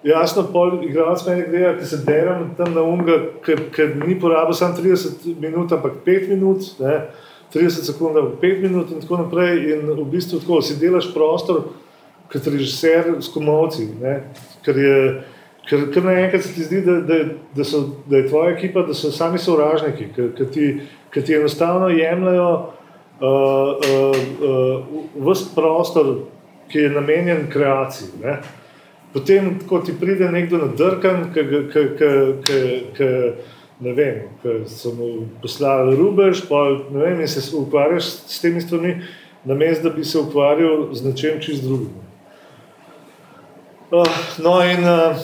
[0.04, 4.76] jasno, pol igralec meni gre, ki se derem tam na umga, ker ni porabil samo
[4.78, 6.68] 30 minut, ampak 5 minut.
[6.80, 7.00] Ne?
[7.54, 9.62] 30 sekund, 5 minut, in tako naprej.
[9.76, 11.70] In v bistvu tako si delaš prostor,
[12.32, 13.92] kot režiser s komovci.
[14.66, 14.98] Ker je
[15.64, 17.18] Ker, ker naenkrat se ti zdi, da, da,
[17.56, 20.66] da, so, da je tvoja ekipa, da so sami sovražniki, ki ti,
[21.22, 24.18] ti enostavno jemljajo uh, uh,
[24.50, 26.12] uh, vse prostor,
[26.68, 28.10] ki je namenjen kreaciji.
[28.24, 28.38] Ne?
[29.14, 30.58] Potem, ko ti pride nekdo
[33.84, 35.10] na drkan, ki so mu
[35.42, 38.96] poslali rubež, pa ne vem, in se ukvarjaš s temi stvarmi,
[39.46, 41.92] namesto da bi se ukvarjal z nečem čist drugim.
[43.92, 44.08] Uh,
[44.42, 45.20] no, in uh,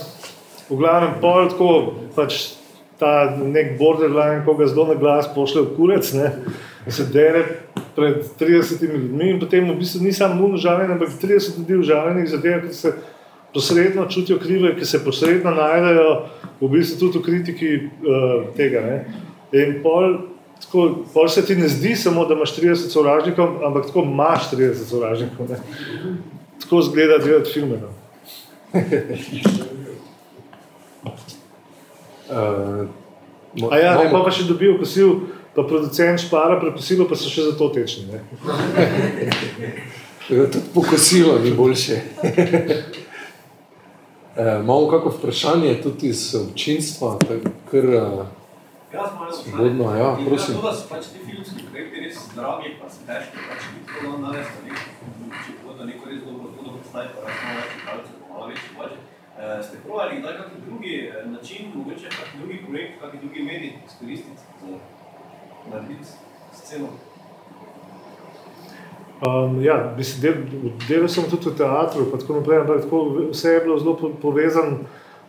[0.69, 1.69] v glavnem pol tako,
[2.15, 2.59] pač
[2.99, 6.33] ta nek borderline, ko ga zelo na glas pošlje v kurec, ne,
[6.89, 7.45] se dere
[7.95, 12.29] pred 30 ljudmi in potem v bistvu ni samo mu užaljen, ampak 30 ljudi užaljenih
[12.29, 12.93] zadeva, ker se
[13.53, 16.09] posredno čutijo krive, ki se posredno najdejo
[16.61, 18.81] v bistvu tudi v kritiki uh, tega.
[18.81, 18.97] Ne.
[19.51, 20.17] In pol,
[20.61, 24.85] tako, pol se ti ne zdi samo, da imaš 30 sovražnikov, ampak tako imaš 30
[24.89, 25.49] sovražnikov.
[25.49, 25.57] Ne.
[26.61, 27.81] Tako zgleda delati filme.
[27.81, 27.89] No.
[32.29, 32.85] Uh,
[33.71, 35.15] A ja, ne, pa, pa še dobil kosil,
[35.55, 38.05] pa producent špara, prepusilo pa so še za to tečni.
[40.29, 41.95] Ja, tudi pokosilo ni boljše.
[44.39, 47.17] Eh, imamo kako vprašanje tudi iz občinstva,
[47.71, 47.83] kar
[49.43, 50.55] svobodno, ja, prosim.
[50.55, 54.11] To, da so pač ti filmski projekti res dragi, pa se težki, pač ti to
[54.11, 54.71] dan narediti,
[55.43, 58.47] če bo da neko res dobro, to dobro staje, pa res malo več igralcev, malo
[58.53, 59.03] več budžet.
[59.39, 63.73] Eh, ste provali kdaj kakšen drugi eh, način, mogoče kakšen drugi projekt, kakšen drugi medij
[63.89, 64.79] izkoristiti za
[65.73, 66.15] narediti
[66.63, 66.95] sceno?
[69.27, 70.35] Um, ja, mislim, del,
[70.87, 72.99] delal sem tudi v teatru, pa tako naprej, ampak tako,
[73.33, 74.77] vse je bilo zelo povezano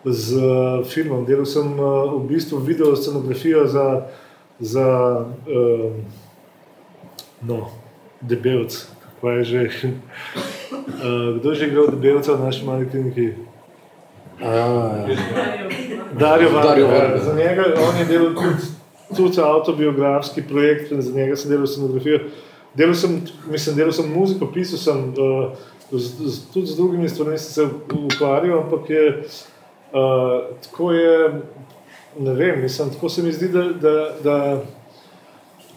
[0.05, 1.25] z uh, filmom.
[1.27, 4.07] Delal sem uh, v bistvu video scenografijo za,
[4.63, 4.87] za
[5.27, 5.91] uh,
[7.43, 7.67] no,
[8.21, 9.63] debelc, kako je že.
[9.67, 13.35] uh, kdo je že igral debelca v naši mali kliniki?
[16.15, 16.51] Dario
[16.87, 17.19] Varga.
[17.19, 18.63] Za njega on je delal tudi,
[19.17, 22.21] tudi autobiografski projekt, za njega sem delal scenografijo.
[22.75, 25.51] Delal sem, mislim, delal sem muziko, pisal sem uh,
[25.91, 27.67] z, z, tudi z drugimi stvarmi, se
[28.05, 29.07] ukvarjal, ampak je
[29.93, 31.41] uh, tako je,
[32.19, 34.63] ne vem, mislim, tako se mi zdi, da, da, da,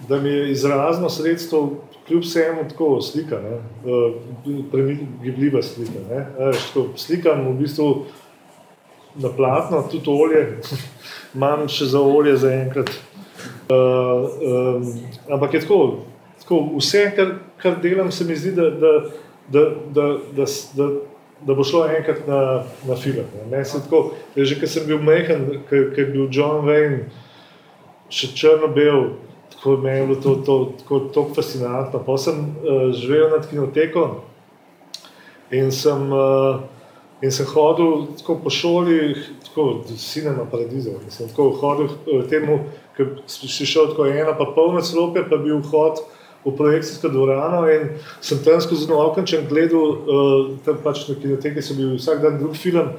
[0.10, 1.69] da mi je izrazno sredstvo,
[2.08, 3.39] kljub vsemu, tako slika,
[3.86, 4.13] uh,
[4.71, 5.99] premiljiva slika.
[6.10, 8.06] Ne, tako, slikam v bistvu
[9.15, 10.60] na platno, tudi olje,
[11.36, 12.89] imam še za olje za enkrat.
[13.63, 14.89] Uh, um,
[15.32, 16.03] ampak je tako,
[16.43, 18.93] tako, vse, kar, kar delam, se mi zdi, da, da,
[19.47, 20.89] da, da, da, da,
[21.41, 23.25] da bo šlo enkrat na, na film.
[23.51, 24.03] Tako,
[24.36, 27.08] že ko sem bil mehen, ko je bil John Wayne,
[28.13, 29.15] še črno-bel,
[29.56, 32.03] tako je bilo to, to, to, to fascinantno.
[32.03, 34.08] Pa sem uh, živel nad kinoteko
[35.51, 36.12] in sem.
[36.12, 36.69] Uh,
[37.23, 39.13] In sem hodil tako po šoli,
[39.45, 40.91] tako cinema paradiza.
[41.08, 42.58] Sem tako hodil k temu,
[42.97, 46.01] ker si šel tako ena, pa polna celopja, pa bil hod
[46.45, 47.89] v projekcijsko dvorano in
[48.21, 52.56] sem tam skozi okenček gledal, uh, tam pač na kinoteki so bili vsak dan drug
[52.56, 52.95] film.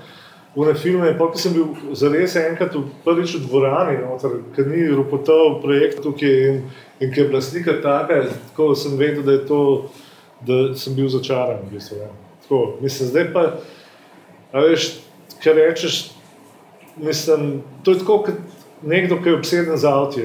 [0.54, 4.68] V ne filme, pa ki sem bil zares enkrat v prvič v dvorani, noter, ker
[4.70, 6.61] ni ropotov projekt tukaj in,
[7.02, 8.20] in ker je bila slika taka,
[8.52, 9.90] tako sem vedel, da to,
[10.46, 11.66] da sem bil začaran.
[11.66, 12.07] V bistvu, ja.
[12.46, 13.42] tako, mislim, zdaj pa,
[14.54, 14.87] a veš,
[15.42, 16.14] kar rečeš,
[17.02, 18.38] mislim, to je tako, kot
[18.87, 20.22] nekdo, ki je obseden z avti,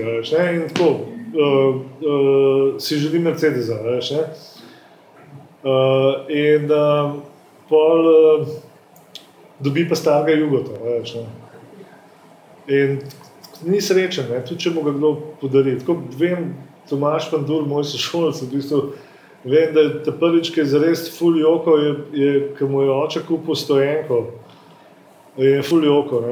[1.34, 3.82] ne, uh, uh, si želi Mercedesa.
[3.84, 4.20] Veš, uh,
[6.30, 7.16] in uh,
[7.70, 8.48] pol uh,
[9.60, 10.72] dobi pa starega jugota.
[10.84, 11.18] Veš,
[12.68, 13.00] in
[13.66, 14.42] ni srečen, ne?
[14.46, 15.78] tudi če mu ga kdo podari.
[15.80, 16.54] Tako vem,
[16.90, 18.82] Tomaš Pandur, moj sošolc, v bistvu.
[19.44, 23.24] Vem, da je ta prvič, ki je zares fuljoko, je, je ki mu je oče
[23.28, 24.24] kupil stojenko,
[25.40, 26.24] je fuljoko.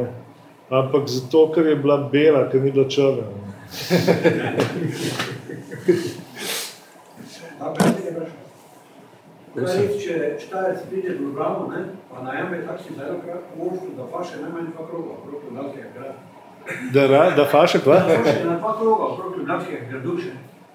[0.67, 3.46] Ampak zato, ker je bila bela, ker ni bila črna.
[9.97, 11.71] Če štajec pride v Ljubljano,
[12.11, 16.13] pa najame taksi za eno kratko možnost, da faše najmanj dva kroga okrog Ljubljanskega grada.
[16.93, 17.95] Da, ra, da faše kva?
[17.95, 20.31] Da faše na dva kroga okrog Ljubljanskega graduše.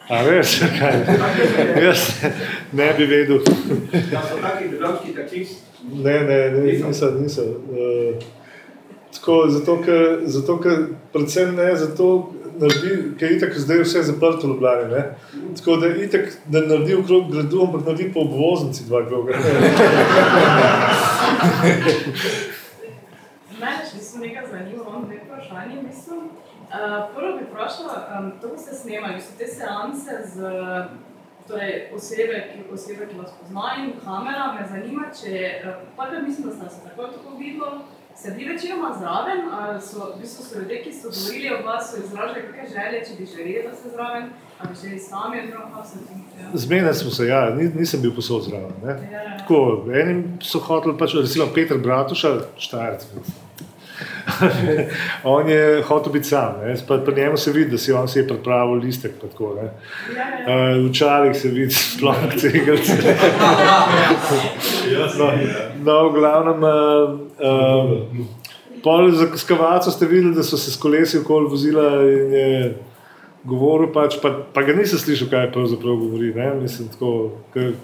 [0.08, 0.94] A veš, kaj?
[1.84, 2.24] Jaz
[2.72, 3.38] ne bi vedel.
[4.10, 5.62] Da so taki ljubljanski taksisti.
[5.92, 7.44] Ne, ne, ne, nisem, nisem.
[7.44, 8.22] Uh,
[9.14, 10.78] tako, zato, ker, zato, ker
[11.12, 15.02] predvsem ne, zato, naredi, ker je tako zdaj vse zaprto v Ljubljani.
[15.56, 19.32] Tako da tako, da naredi okrog gradu, ampak naredi po obvoznici dva kroga.
[23.60, 26.18] Mene še niso nekaj zanimivo, imam dve vprašanje, mislim.
[26.72, 30.36] Uh, prvo bi vprašala, um, to ste snemali, so te seanse z
[31.48, 35.32] torej, osebe, ki, osebe, ki vas poznajo in kamera, me zanima, če,
[35.68, 37.82] uh, pa mislim, da ste se tako tako videli,
[38.16, 41.90] Se vi večinoma zraven, ali so, v bistvu so ljudje, ki so govorili o vas,
[41.90, 44.24] so izražali kakšne želje, če bi želeli, da ste zraven,
[44.58, 46.14] ali bi želeli sami, oziroma kako se ti?
[46.40, 46.50] Ja.
[46.54, 48.72] Zmeden smo se, ja, nisem bil posod zraven.
[48.84, 49.38] Ja, ja.
[49.38, 53.06] Tako, enim so hoteli, pač, recimo Petr Bratuša, štajrc.
[55.24, 56.54] on je hotel biti sam,
[56.88, 59.12] pa, pa njemu se vidi, da si on si je pripravil listek.
[59.20, 59.70] Tako, ja, ja.
[60.78, 62.72] uh, v čalih se vidi, sploh ne tega.
[65.18, 65.32] no,
[65.84, 66.62] no, v glavnem.
[66.62, 68.40] Uh, uh,
[68.82, 72.56] Pol za skavaco ste videli, da so se s kolesi okoli vozila in je
[73.44, 76.32] govoril, pač, pa, pa ga nisem slišal, kaj pravzaprav govori.
[76.60, 77.12] Mislim, tako,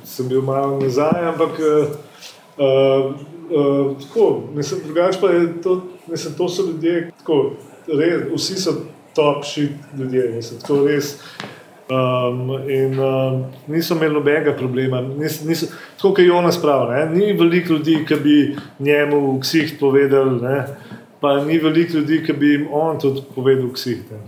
[0.07, 1.95] sem bil malo nazaj, ampak uh,
[2.59, 3.15] uh,
[3.51, 7.39] uh, tako, mislim, drugače pa je to, mislim, to so ljudje, tako,
[7.87, 8.75] res, vsi so
[9.15, 11.17] top-shit ljudje, mislim, tako res.
[11.89, 15.01] Um, in um, niso imeli nobenega problema.
[15.01, 18.35] Nis, niso, tako kot je Jonas pravi, ni veliko ljudi, ki bi
[18.79, 20.67] njemu v ksih povedal, ne?
[21.21, 24.05] pa ni veliko ljudi, ki bi jim on tudi povedal v ksih.
[24.13, 24.21] Ne?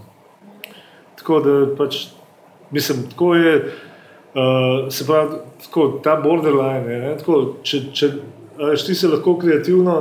[1.20, 2.06] Tako da pač,
[2.70, 6.98] mislim, tako je, uh, se pravi, tako, ta borderline.
[7.04, 7.14] Ne?
[7.20, 8.12] Tako, če, če,
[8.60, 9.94] Veš, ti se lahko kreativno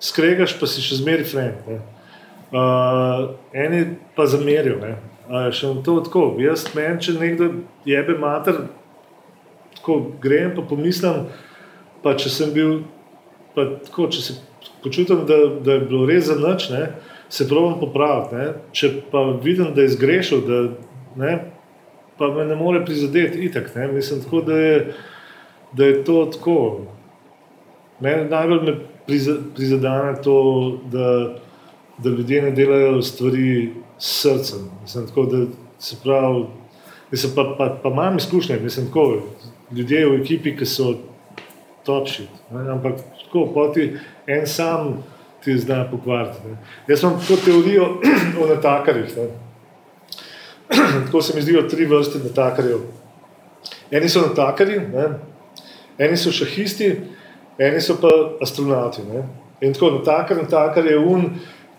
[0.00, 1.66] skregaš, pa si še zmeraj friend.
[1.66, 1.80] ne.
[2.54, 4.78] Uh, eni pa zamerijo.
[4.82, 5.13] ne.
[5.30, 6.34] Je Še to tako.
[6.38, 7.48] Jaz meni, če nekdo
[7.88, 8.66] jebe mater,
[9.78, 11.26] tako grem pa pomislim,
[12.04, 12.82] pa če sem bil,
[13.56, 14.36] pa tako, če se
[14.84, 16.90] počutim, da, da je bilo res za noč, ne,
[17.32, 18.36] se pravim popraviti.
[18.36, 18.48] Ne.
[18.76, 20.58] Če pa vidim, da je zgrešil, da,
[21.20, 21.36] ne,
[22.20, 23.72] pa me ne more prizadeti, itak.
[23.78, 23.88] Ne.
[23.96, 24.76] Mislim, tako, da, je,
[25.72, 26.58] da je to tako.
[28.04, 28.76] Mene najbolj me
[29.08, 30.36] priza- prizadene to,
[30.92, 31.08] da,
[31.98, 33.70] da ljudje ne delajo stvari
[34.04, 34.70] srcem.
[34.82, 35.46] Mislim, tako, da
[35.78, 36.44] se pravi,
[37.10, 39.22] mislim, pa, pa, pa imam izkušnje, mislim, tako,
[39.72, 40.94] ljudje v ekipi, ki so
[41.84, 42.26] točni.
[42.50, 45.04] Ampak tako, poti en sam
[45.44, 46.48] ti zna pokvariti.
[46.48, 46.56] Ne.
[46.88, 47.84] Jaz imam to teorijo
[48.42, 49.16] o natakarjih.
[49.16, 49.28] Ne.
[51.06, 52.80] Tako se mi zdijo tri vrste natakarjev.
[53.90, 55.08] Eni so natakarji, ne.
[55.98, 56.96] eni so šahisti,
[57.58, 58.12] eni so pa
[58.42, 59.02] astronauti.
[59.12, 59.24] Ne.
[59.60, 61.30] In tako, natakar, natakar je un,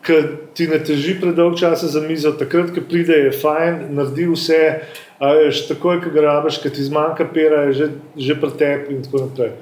[0.06, 0.20] ki
[0.54, 4.62] ti ne teži predolg časa za mizo, takrat, ko pride, je fajn, naredi vse,
[5.20, 7.90] a veš, takoj, ko ga rabiš, ko ti zmanjka pera, je že,
[8.28, 9.56] že pretep in tako naprej.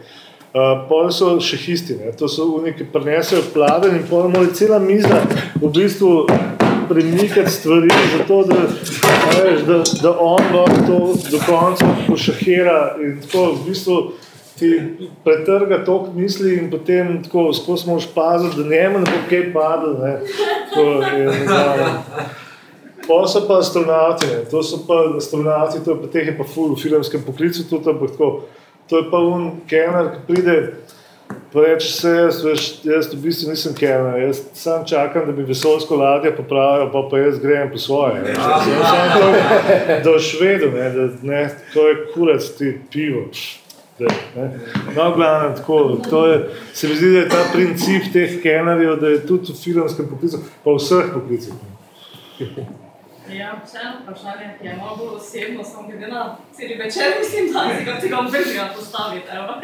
[0.54, 2.12] Uh, pol so šehisti, ne?
[2.14, 5.24] to so oni, ki prenesejo pladen in pol mora cela miza
[5.58, 6.28] v bistvu
[6.90, 8.60] premikati stvari, zato da,
[9.34, 11.00] veš, da, da on lahko to
[11.32, 13.98] do konca pošahira in tako v bistvu
[14.64, 19.54] ti pretrga tok misli in potem tako skozi moraš paziti, da njemu ne bo kaj
[19.54, 19.94] padlo.
[20.00, 20.14] ne.
[23.08, 24.46] Pol so pa astronauti, ne.
[24.52, 27.90] to so pa astronauti, to je pa teh je pa ful v filmskem poklicu tudi,
[27.90, 28.46] ampak tako.
[28.90, 30.56] To je pa un kenar, ki pride,
[31.54, 35.46] pa reče se, jaz, veš, jaz v bistvu nisem kenar, jaz sam čakam, da bi
[35.48, 38.22] vesoljsko ladje popravil, pa pa jaz grem po svoje.
[38.24, 38.36] ne.
[38.36, 39.28] Jaz sem to,
[40.04, 43.28] da švedu, ne, da ne, to je kurec ti pivo.
[43.32, 43.63] pš, da, ne.
[44.96, 49.08] No, glavno, tako, to je, se mi zdi, da je ta princip teh kenarjev, da
[49.08, 51.54] je tudi v filmskem poklicu, pa v vseh poklicih.
[53.34, 57.54] Ja, še eno vprašanje, ki je malo bolj osebno, samo glede na cel večer, mislim,
[57.54, 59.28] da si ga tega obveznega postaviti.
[59.32, 59.56] evo.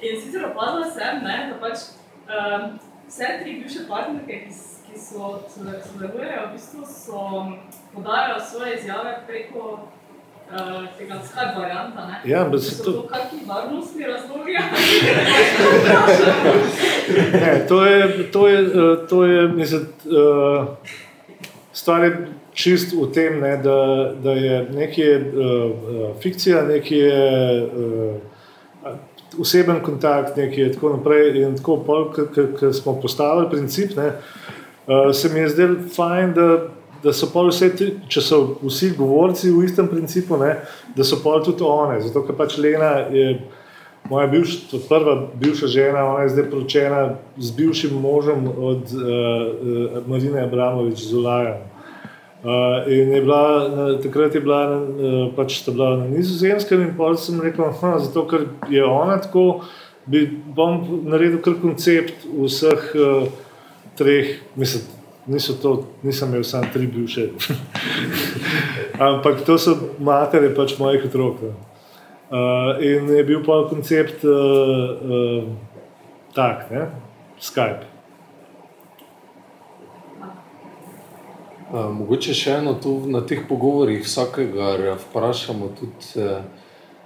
[0.00, 1.84] In sicer opazila sem, ne, da pač
[2.30, 4.54] um, vse tri bivše partnerke, ki,
[4.86, 7.22] ki so sodel- sodelujejo, v bistvu so
[7.94, 9.88] podajajo svoje izjave preko
[10.52, 12.06] uh, tega Skype varianta.
[12.06, 12.30] Ne.
[12.30, 14.52] Ja, ampak So se to to, kakšni varnostni razlogi?
[17.32, 20.66] ne, to je, to je, eh, to je mislim, eh,
[21.72, 28.16] stvar je čist v tem, ne, da, da je nekaj uh, fikcija, nekaj je uh,
[29.38, 31.38] oseben kontakt, nekaj je tako naprej.
[31.42, 31.76] In tako,
[32.58, 36.48] ko smo postavili princip, ne, uh, se mi je zdelo fajn, da,
[37.02, 40.56] da so pol vse, tri, če so vsi govorci v istem principu, ne,
[40.96, 42.00] da so pol tudi one.
[42.04, 43.38] Zato, ker pač Lena je.
[44.08, 44.52] Moja bivš,
[44.88, 47.00] prva bivša žena, ona je zdaj poročena
[47.36, 51.58] z bivšim možem od uh, uh, Marine Abramovič z Ulajem.
[52.38, 56.94] Uh, in je bila, na, takrat je bila, uh, pač sta bila na nizozemskem, in
[56.96, 59.64] pa sem rekel, da zato, ker je ona tako,
[60.06, 60.24] bi,
[60.56, 63.26] bom naredil kar koncept vseh uh,
[63.98, 64.86] treh, mislim,
[65.28, 67.28] niso to, nisem imel samo tri bivše.
[69.08, 71.42] Ampak to so matere pač mojih otrok.
[71.42, 71.54] ne.
[72.28, 75.44] Uh, in je bil pa koncept uh, uh,
[76.34, 76.90] tak, ne?
[77.40, 77.86] Skype.
[81.72, 86.44] Uh, mogoče še eno tu na teh pogovorih vsakega vprašamo tudi, uh,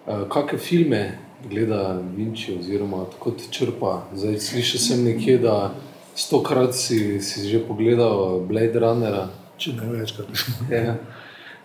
[0.06, 1.02] uh, kakšne filme
[1.46, 4.08] gleda Vinči oziroma kot črpa.
[4.14, 5.70] Zdaj slišal sem nekje, da
[6.14, 9.28] stokrat si, si že pogledal Blade Runnera.
[9.58, 10.30] Če ne večkrat.
[10.70, 10.96] Ja.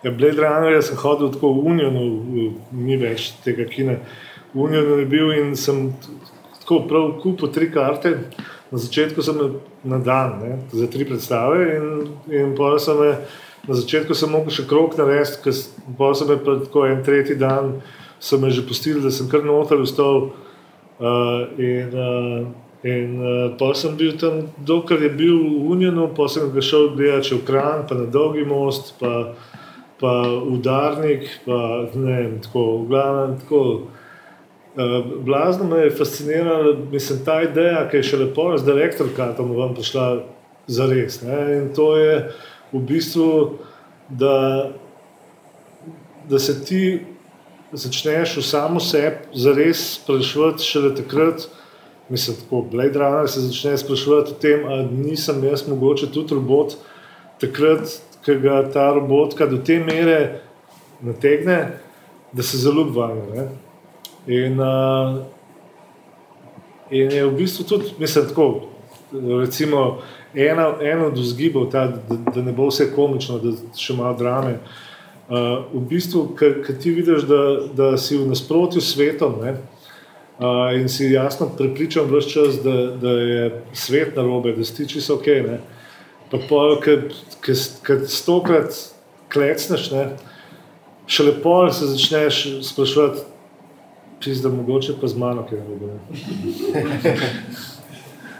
[0.04, 2.04] Ja, Blade Runner sem hodil tako v Unionu,
[2.72, 3.98] ni več tega kina.
[4.54, 5.89] V Unionu je bil in sem
[6.62, 8.14] tako prav kupil tri karte.
[8.70, 9.39] Na začetku sem
[9.88, 11.86] na dan, ne, za tri predstave, in,
[12.30, 13.14] in pol sem me,
[13.64, 15.56] na začetku sem mogel še krok narediti, ker
[15.98, 17.78] pol sem me pa tako en tretji dan,
[18.20, 20.30] so me že pustili, da sem kar noter vstal.
[20.98, 26.30] Uh, in uh, in uh, pa sem bil tam, dokler je bil v Unionu, pa
[26.32, 29.34] sem ga šel gledati v Kran, pa na Dolgi most, pa,
[30.00, 30.14] pa
[30.48, 33.64] udarnik, pa ne vem, tako, v glavnem tako.
[34.78, 39.74] Uh, blazno me je fascinirala, mislim, ta ideja, ki je še lepo z direktorkatom vam
[39.78, 40.08] prišla
[40.68, 41.22] za res.
[41.26, 42.14] In to je
[42.72, 43.30] v bistvu,
[44.10, 44.72] da,
[46.30, 46.84] da se ti
[47.72, 51.48] začneš v samo sebi zares sprašovati šele takrat,
[52.10, 56.78] mislim, tako Blade Runner se začne sprašovati o tem, ali nisem jaz mogoče tudi robot,
[57.41, 60.41] takrat, ko ga ta robotka do te mere
[61.01, 61.78] nategne,
[62.32, 63.47] da se zaljubi vanjo.
[64.28, 65.18] In, uh,
[66.91, 68.62] in je v bistvu tudi, mislim, tako,
[69.39, 70.01] recimo,
[70.36, 74.60] ena, ena od vzgibov, ta, da, da ne bo vse komično, da še malo drame.
[75.28, 77.41] Uh, v bistvu, ker ti vidiš, da,
[77.76, 79.58] da si v nasprotju s svetom ne,
[80.76, 82.72] in si jasno prepričan vse čas, da,
[83.02, 85.28] da je svet na robe, da si čisto ok.
[85.28, 85.60] Ne.
[86.32, 86.38] Pa
[87.84, 88.76] ker stokrat
[89.34, 90.04] klecneš, ne,
[91.08, 93.24] še lepo se začneš sprašovati,
[94.20, 95.96] čez da mogoče pa z mano, na robe.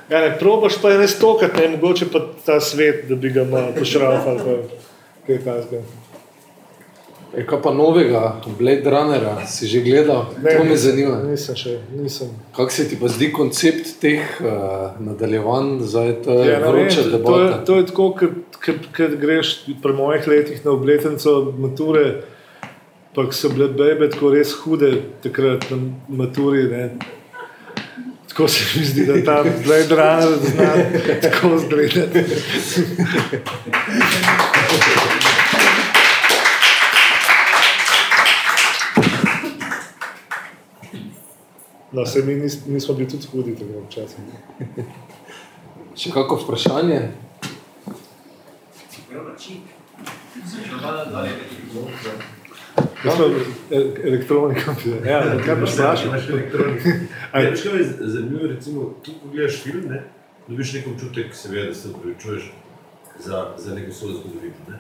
[0.08, 3.74] Ja, ne, probaš pa ne stokrat, ne, mogoče pa ta svet, da bi ga malo
[3.76, 4.54] pošrafal, pa
[5.28, 5.82] kaj takega.
[7.36, 10.26] Je kaj pa novega, Blade Runnera, si že gledal?
[10.44, 11.18] Ne, to me nisem, zanima.
[11.28, 12.30] Nisem še, nisem.
[12.56, 17.08] Kako se ti pa zdi koncept teh uh, nadaljevanj, zdaj to je Ja, vroča to,
[17.08, 17.60] je, debata?
[17.66, 18.08] to je tako,
[18.96, 19.54] kot greš
[19.84, 22.08] pri mojih letih na obletnico mature,
[23.14, 26.64] pa so bile bebe tako res hude takrat na maturi.
[26.72, 26.90] Ne.
[28.30, 30.72] Tako se mi zdi, da ta Blade Runner zna
[31.26, 32.24] tako zgledati.
[41.98, 44.20] No, se mi nis, nismo bili tudi hudi tega včasih.
[46.02, 46.98] Še kako vprašanje?
[48.78, 49.56] Še
[53.02, 53.34] Jaz sem
[54.12, 54.76] elektronika.
[55.10, 56.14] Ja, kaj pa sprašujem?
[57.34, 60.04] Ja, veš, kaj je zanimivo, recimo, tu ko gledaš film, ne,
[60.48, 62.52] dobiš nek občutek, seveda, da se upravičuješ
[63.26, 64.70] za, za neko svojo zgodovino.
[64.70, 64.78] Ne.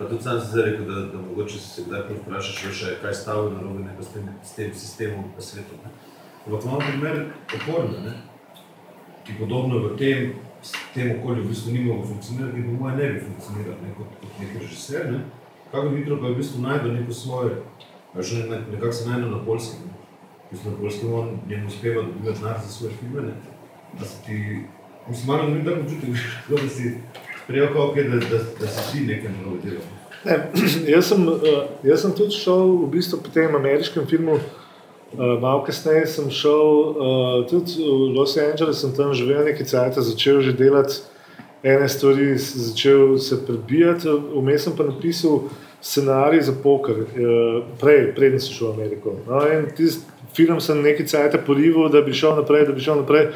[0.00, 3.54] Pa tudi sam si zdaj rekel, da, da mogoče se kdaj vprašaš, je kaj stalo
[3.54, 5.78] na robe s tem, s tem sistemom na svetu.
[5.86, 5.94] Ne.
[6.46, 8.12] Ampak imamo primer oporne, ne,
[9.24, 10.34] ki podobno v tem,
[10.94, 14.10] tem okolju v bistvu ni mogel funkcionirati in po mojem ne bi funkcioniral ne, kot,
[14.20, 15.10] kot nek režiser.
[15.12, 15.20] Ne.
[15.72, 17.56] Kako hitro pa je v bistvu najdel neko svoje,
[18.14, 19.80] veš, ne, ne, nekako se najdel na polskem.
[19.90, 19.94] Ne.
[20.46, 23.22] V bistvu na polskem on njemu uspeva dobivati denar za svoje filme.
[23.22, 23.34] Ne.
[23.98, 24.62] Da se ti,
[25.08, 25.80] mislim, malo ne tako
[26.46, 26.94] tako da si
[27.46, 29.82] prijel kao, okay, da, da, da si ti nekaj narobe delal.
[30.24, 30.38] Ne,
[30.94, 31.42] jaz, sem, uh,
[31.82, 34.38] jaz sem tudi šel v bistvu po tem ameriškem filmu.
[34.38, 34.55] Uh,
[35.40, 40.40] malo kasneje sem šel uh, tudi v Los Angeles, sem tam živel nekaj časa, začel
[40.40, 41.00] že delati
[41.62, 44.08] ene stvari, začel se prebijati.
[44.08, 45.48] Vmes sem pa napisal
[45.80, 49.16] scenarij za poker, uh, prej, preden sem šel v Ameriko.
[49.28, 50.04] No, in tisti
[50.36, 53.30] film sem nekaj časa porival, da bi šel naprej, da bi šel naprej.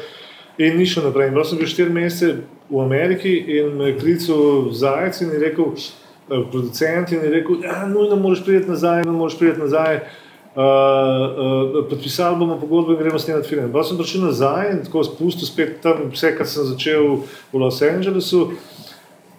[0.57, 1.31] In ni šel naprej.
[1.31, 5.39] In bil sem bil štiri mesece v Ameriki in me je klical Zajec in je
[5.39, 5.71] rekel,
[6.51, 9.95] producent in je rekel, da nujno moraš priti nazaj, nujno moraš priti nazaj.
[9.95, 13.71] Uh, uh, podpisali bomo pogodbo in gremo snemati film.
[13.71, 17.21] Pa sem prišel nazaj in tako spustil spet tam vse, kar sem začel
[17.53, 18.51] v Los Angelesu.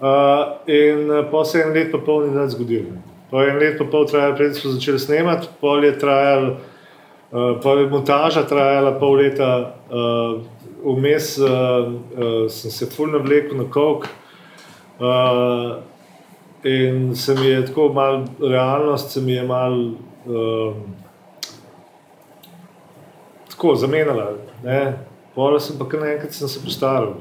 [0.02, 2.96] Uh, in pa se je en let pa pol ni nič zgodilo.
[3.30, 6.56] Pa je en let pa pol trajalo, preden smo začeli snemati, pol je trajalo,
[7.30, 9.52] uh, pa je montaža trajala pol leta,
[9.92, 10.42] uh,
[10.82, 14.08] vmes uh, uh, sem se fulno vlekel na kok.
[14.98, 15.78] Uh,
[16.64, 19.94] in se mi je tako malo, realnost se mi je malo
[20.26, 20.74] um,
[23.62, 24.34] tako zamenjala.
[25.34, 27.14] Pol sem pa kar naenkrat se postaral,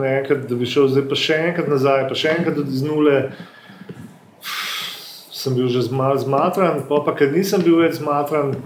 [0.00, 3.18] naenkrat, da bi šel zdaj pa še enkrat nazaj, pa še enkrat iz nule.
[5.38, 8.56] Sem bil že malo zmatran, pa, pa ker nisem bil več zmatran,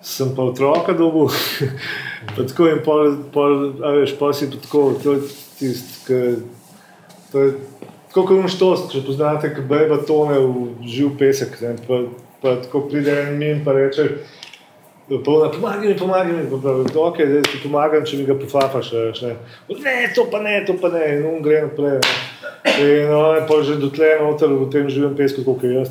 [0.00, 0.94] sem pa otroka
[2.34, 3.58] pa tako in pol, pol,
[3.98, 6.20] veš, pol si pa tako, to je tisto, ki
[7.32, 7.52] to je
[8.14, 12.00] tako kot unštost, če poznate, ki bejba tone v živ pesek, ne, pa,
[12.40, 14.08] pa tako pride en min pa reče,
[15.24, 16.42] Polna, pomagaj mi, pomagaj mi,
[16.94, 18.92] okay, da ti pomagam, če mi ga pofafaš.
[19.22, 19.34] Ne.
[19.84, 21.98] ne, to pa ne, to pa ne, in on gre naprej.
[22.00, 22.76] Ne.
[22.80, 25.84] In on je pa že dotlej noter v tem živem pesku, kot je.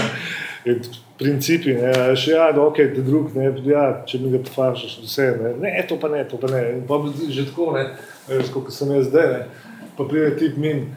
[0.66, 0.80] In
[1.16, 5.30] Principi, ne, veš, ja, da ok, da drug, ne, ja, če mi ga pofafaš, vse,
[5.40, 6.60] ne, ne, to pa ne, to pa ne.
[6.74, 6.98] In pa
[7.32, 7.86] že tako, ne,
[8.28, 9.86] veš, kot sem jaz zdaj, ne.
[9.96, 10.90] Pa pride tip min,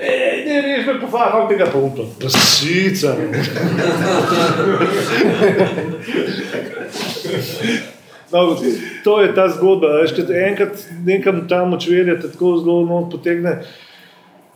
[0.00, 2.08] ej, ne, reš me pofafam, tega pa upam.
[2.22, 3.16] Rasica.
[8.32, 8.56] No,
[9.04, 9.86] to je ta zgodba.
[9.86, 10.12] Veš,
[10.48, 13.60] enkrat nekam tam očverja, te tako zelo not potegne.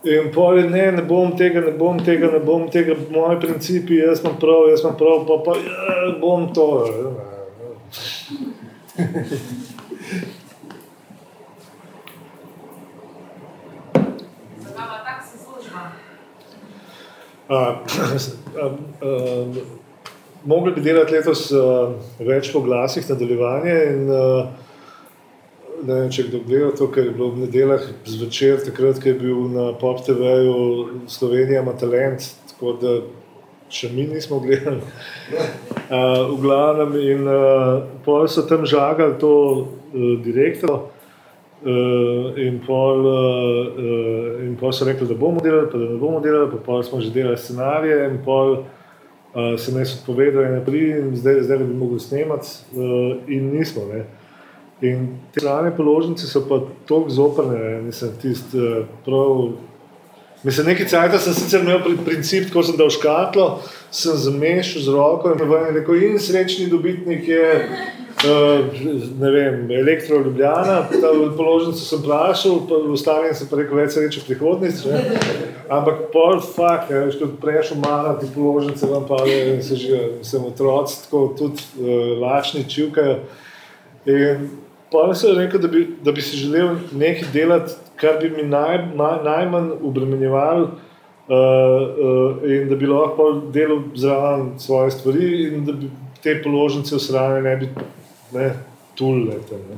[0.05, 3.97] In pol je, ne, ne bom tega, ne bom tega, ne bom tega, moji principi,
[3.97, 6.67] jaz imam prav, jaz imam prav, pa, pa ja, bom to.
[14.61, 15.81] Zakaj pa tak se služba?
[17.49, 18.67] A, a,
[19.01, 19.45] a,
[20.45, 21.65] mogli bi delati letos a,
[22.19, 23.75] več po glasih nadaljevanje.
[23.91, 24.21] In, a,
[25.85, 29.19] ne vem, če kdo gleda to, kar je bilo v nedeljah zvečer, takrat, ko je
[29.19, 30.55] bil na Pop TV-ju
[31.11, 32.95] Slovenija ima talent, tako da
[33.69, 34.81] še mi nismo gledali.
[35.85, 40.91] Uh, v glavnem, in uh, pol so tam žagali to uh, direktor.
[41.65, 46.19] Uh, in, pol, uh, in pol so rekli, da bomo delali, pa da ne bomo
[46.21, 51.15] delali, pa pol smo že delali scenarije, in pol uh, se nas odpovedali naprej, in
[51.17, 53.87] zdaj, zdaj bi mogli snemati, uh, in nismo.
[53.89, 54.03] Ne.
[54.85, 59.57] In te strane položnice so pa tako zoprne, nisem tisti uh, prav.
[60.45, 63.55] Mislim, nekaj časa sem sicer imel pri princip, ko sem dal škatlo,
[63.89, 65.41] sem zamešal z roko in
[65.79, 67.47] rekel, in srečni dobitnik je.
[68.25, 68.65] Uh,
[69.19, 72.59] ne vem, elektro Ljubljana, ta položnico sem vprašal,
[72.93, 74.93] ostali sem pa rekel, več sreče v prihodnosti.
[75.69, 79.99] Ampak pol fakt, ne, veš, kot prejšel malo, ti položnice vam pa je, se že,
[80.25, 83.19] sem otroci, tako tudi uh, lačni čivkajo.
[84.09, 84.47] In
[84.93, 88.87] pa sem rekel, da bi, da bi si želel nekaj delati, kar bi mi naj,
[88.95, 95.77] naj, najmanj obremenjevalo uh, uh, in da bi lahko delal zraven svoje stvari in da
[95.77, 95.91] bi
[96.23, 97.69] te položnice v sranje ne bi
[98.33, 98.53] ne,
[98.95, 99.59] tulete.
[99.69, 99.77] Ne.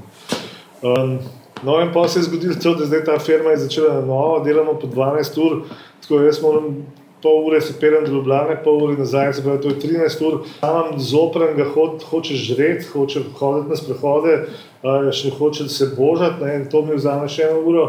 [0.82, 1.18] Um,
[1.64, 4.40] no, in pa se je zgodilo to, da zdaj ta firma je začela na novo,
[4.46, 5.62] delamo po 12 ur,
[6.02, 6.86] tako da jaz moram
[7.22, 10.38] pol ure se pelem do Ljubljana, pol ure nazaj, se pravi, to je 13 ur.
[10.62, 14.36] Tam zopren ga ho, hoče žreti, hoče hoditi na sprehode,
[14.84, 17.88] uh, še hoče se božati ne, in to mi vzame še eno uro.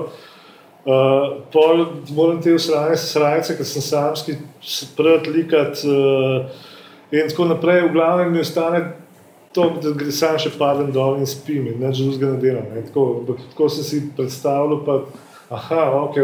[0.88, 1.84] Uh, pol
[2.16, 6.48] moram te usrajati srajce, ker sem samski sprt likat uh,
[7.12, 7.84] in tako naprej.
[7.88, 8.80] V glavnem mi ostane
[9.52, 12.68] to, da gre sam še padem dol in spim in neč drugega ne delam.
[12.88, 14.98] Tako, tako sem si predstavljal, pa
[15.54, 16.18] aha, ok,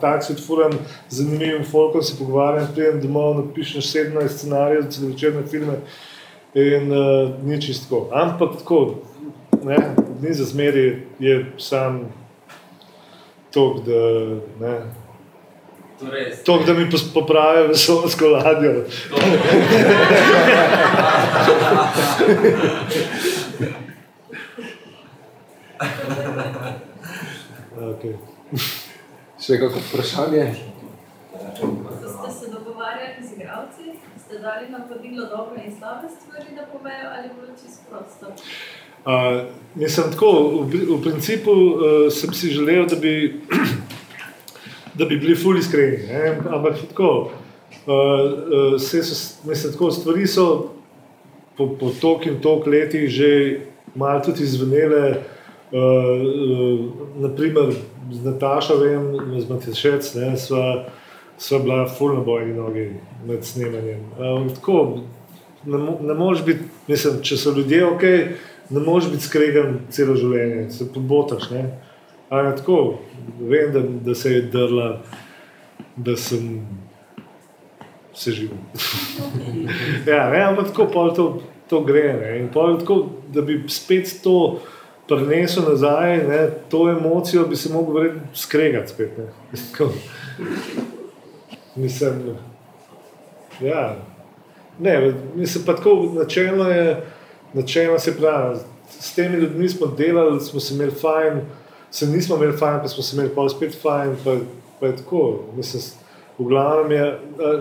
[0.00, 0.72] tako si odfuram
[1.08, 5.76] z zanimivim folkom, se pogovarjam, pridem domov, napišem 17 scenarijev za celovečerne filme
[6.54, 8.08] in uh, ni čisto.
[8.12, 8.80] Ampak tako,
[9.64, 9.78] ne,
[10.22, 12.08] ni za zmeri, je sam
[13.52, 14.00] tok, da
[14.60, 14.99] ne.
[16.00, 18.84] Torej, To, da mi popravijo vesoljsko ladjo.
[27.80, 28.14] Okay.
[29.40, 30.44] Še kako vprašanje?
[31.56, 33.94] Ste se dogovarjali z igralci,
[34.24, 38.32] ste dali navodilo dobre in slabe stvari, da povejo, ali bo čisto prosto?
[39.04, 40.32] Uh, mislim, tako,
[40.64, 43.40] v, v principu uh, sem si želel, da bi,
[45.00, 45.98] da bi bili fully iskreni.
[46.08, 47.30] ne, Ampak tako,
[47.86, 50.46] uh, uh, se so, mislim, tako, stvari so
[51.56, 53.60] po, po tok in tok letih že
[53.94, 55.22] malo tudi izvenele.
[55.72, 56.80] Uh, uh,
[57.16, 57.72] naprimer,
[58.12, 60.90] z Natašo, vem, z Matješec, ne, sva,
[61.38, 62.88] sva bila fulno bojni nogi
[63.26, 64.00] med snemanjem.
[64.18, 65.00] Uh, tako,
[65.64, 68.02] ne, ne moreš biti, mislim, če so ljudje ok,
[68.70, 71.52] ne moreš biti skregan celo življenje, se pobotaš.
[71.54, 71.62] Ne?
[72.30, 72.98] Ali tako,
[73.40, 75.02] vem, da, da se je drla,
[75.96, 76.68] da sem
[78.14, 78.58] se živel.
[80.06, 82.12] ja, ne, ampak tako pol to, to gre.
[82.20, 82.38] Ne?
[82.38, 84.60] In pol tako, da bi spet to
[85.08, 89.10] prenesel nazaj, ne, to emocijo bi se mogel verjetno skregati spet.
[91.76, 92.36] Mislim,
[93.60, 93.96] ja.
[94.78, 97.02] Ne, mislim pa tako, načelno je,
[97.52, 98.58] načelno se pravi,
[98.88, 101.40] s temi ljudmi smo delali, smo se imeli fajn,
[101.90, 104.36] se nismo imeli fajn, pa smo se imeli pa spet fajn, pa,
[104.80, 105.40] pa je tako.
[105.56, 105.82] Mislim,
[106.38, 107.18] v glavnem je,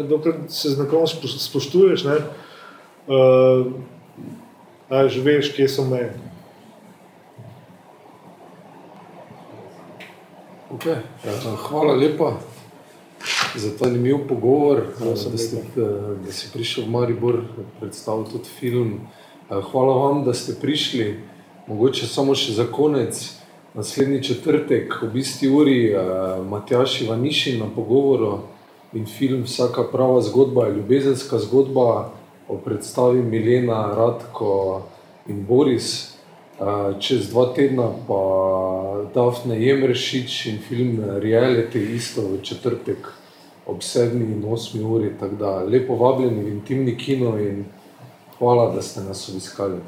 [0.09, 2.17] dokler se z nekom spo- spoštuješ, ne,
[3.07, 3.65] uh,
[4.89, 6.13] a že veš, kje so meje.
[10.69, 11.01] Okay.
[11.25, 12.37] Ja, hvala lepa
[13.55, 15.63] za ta zanimiv pogovor, da, ste,
[16.25, 17.41] da si prišel v Maribor
[17.79, 18.99] predstaviti tudi film.
[19.49, 21.19] Hvala vam, da ste prišli.
[21.67, 23.38] Mogoče samo še za konec.
[23.73, 25.95] Naslednji četrtek ob isti uri
[26.49, 28.39] Matjaš Ivanišin na pogovoru
[28.93, 32.11] in film Vsaka prava zgodba je ljubezenska zgodba
[32.47, 34.81] o predstavi Milena, Radko
[35.27, 36.15] in Boris.
[36.59, 38.23] Uh, Čez dva tedna pa
[39.13, 43.07] Dafne Jemrešič in film Reality isto v četrtek
[43.65, 45.13] ob 7 in 8 uri.
[45.19, 47.65] Tako da lepo vabljeni v intimni kino in
[48.39, 49.79] hvala, da ste nas obiskali.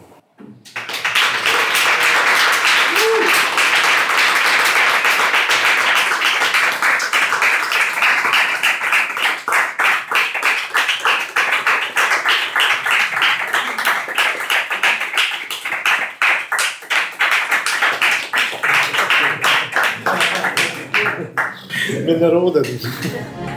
[22.52, 23.51] Me naroden.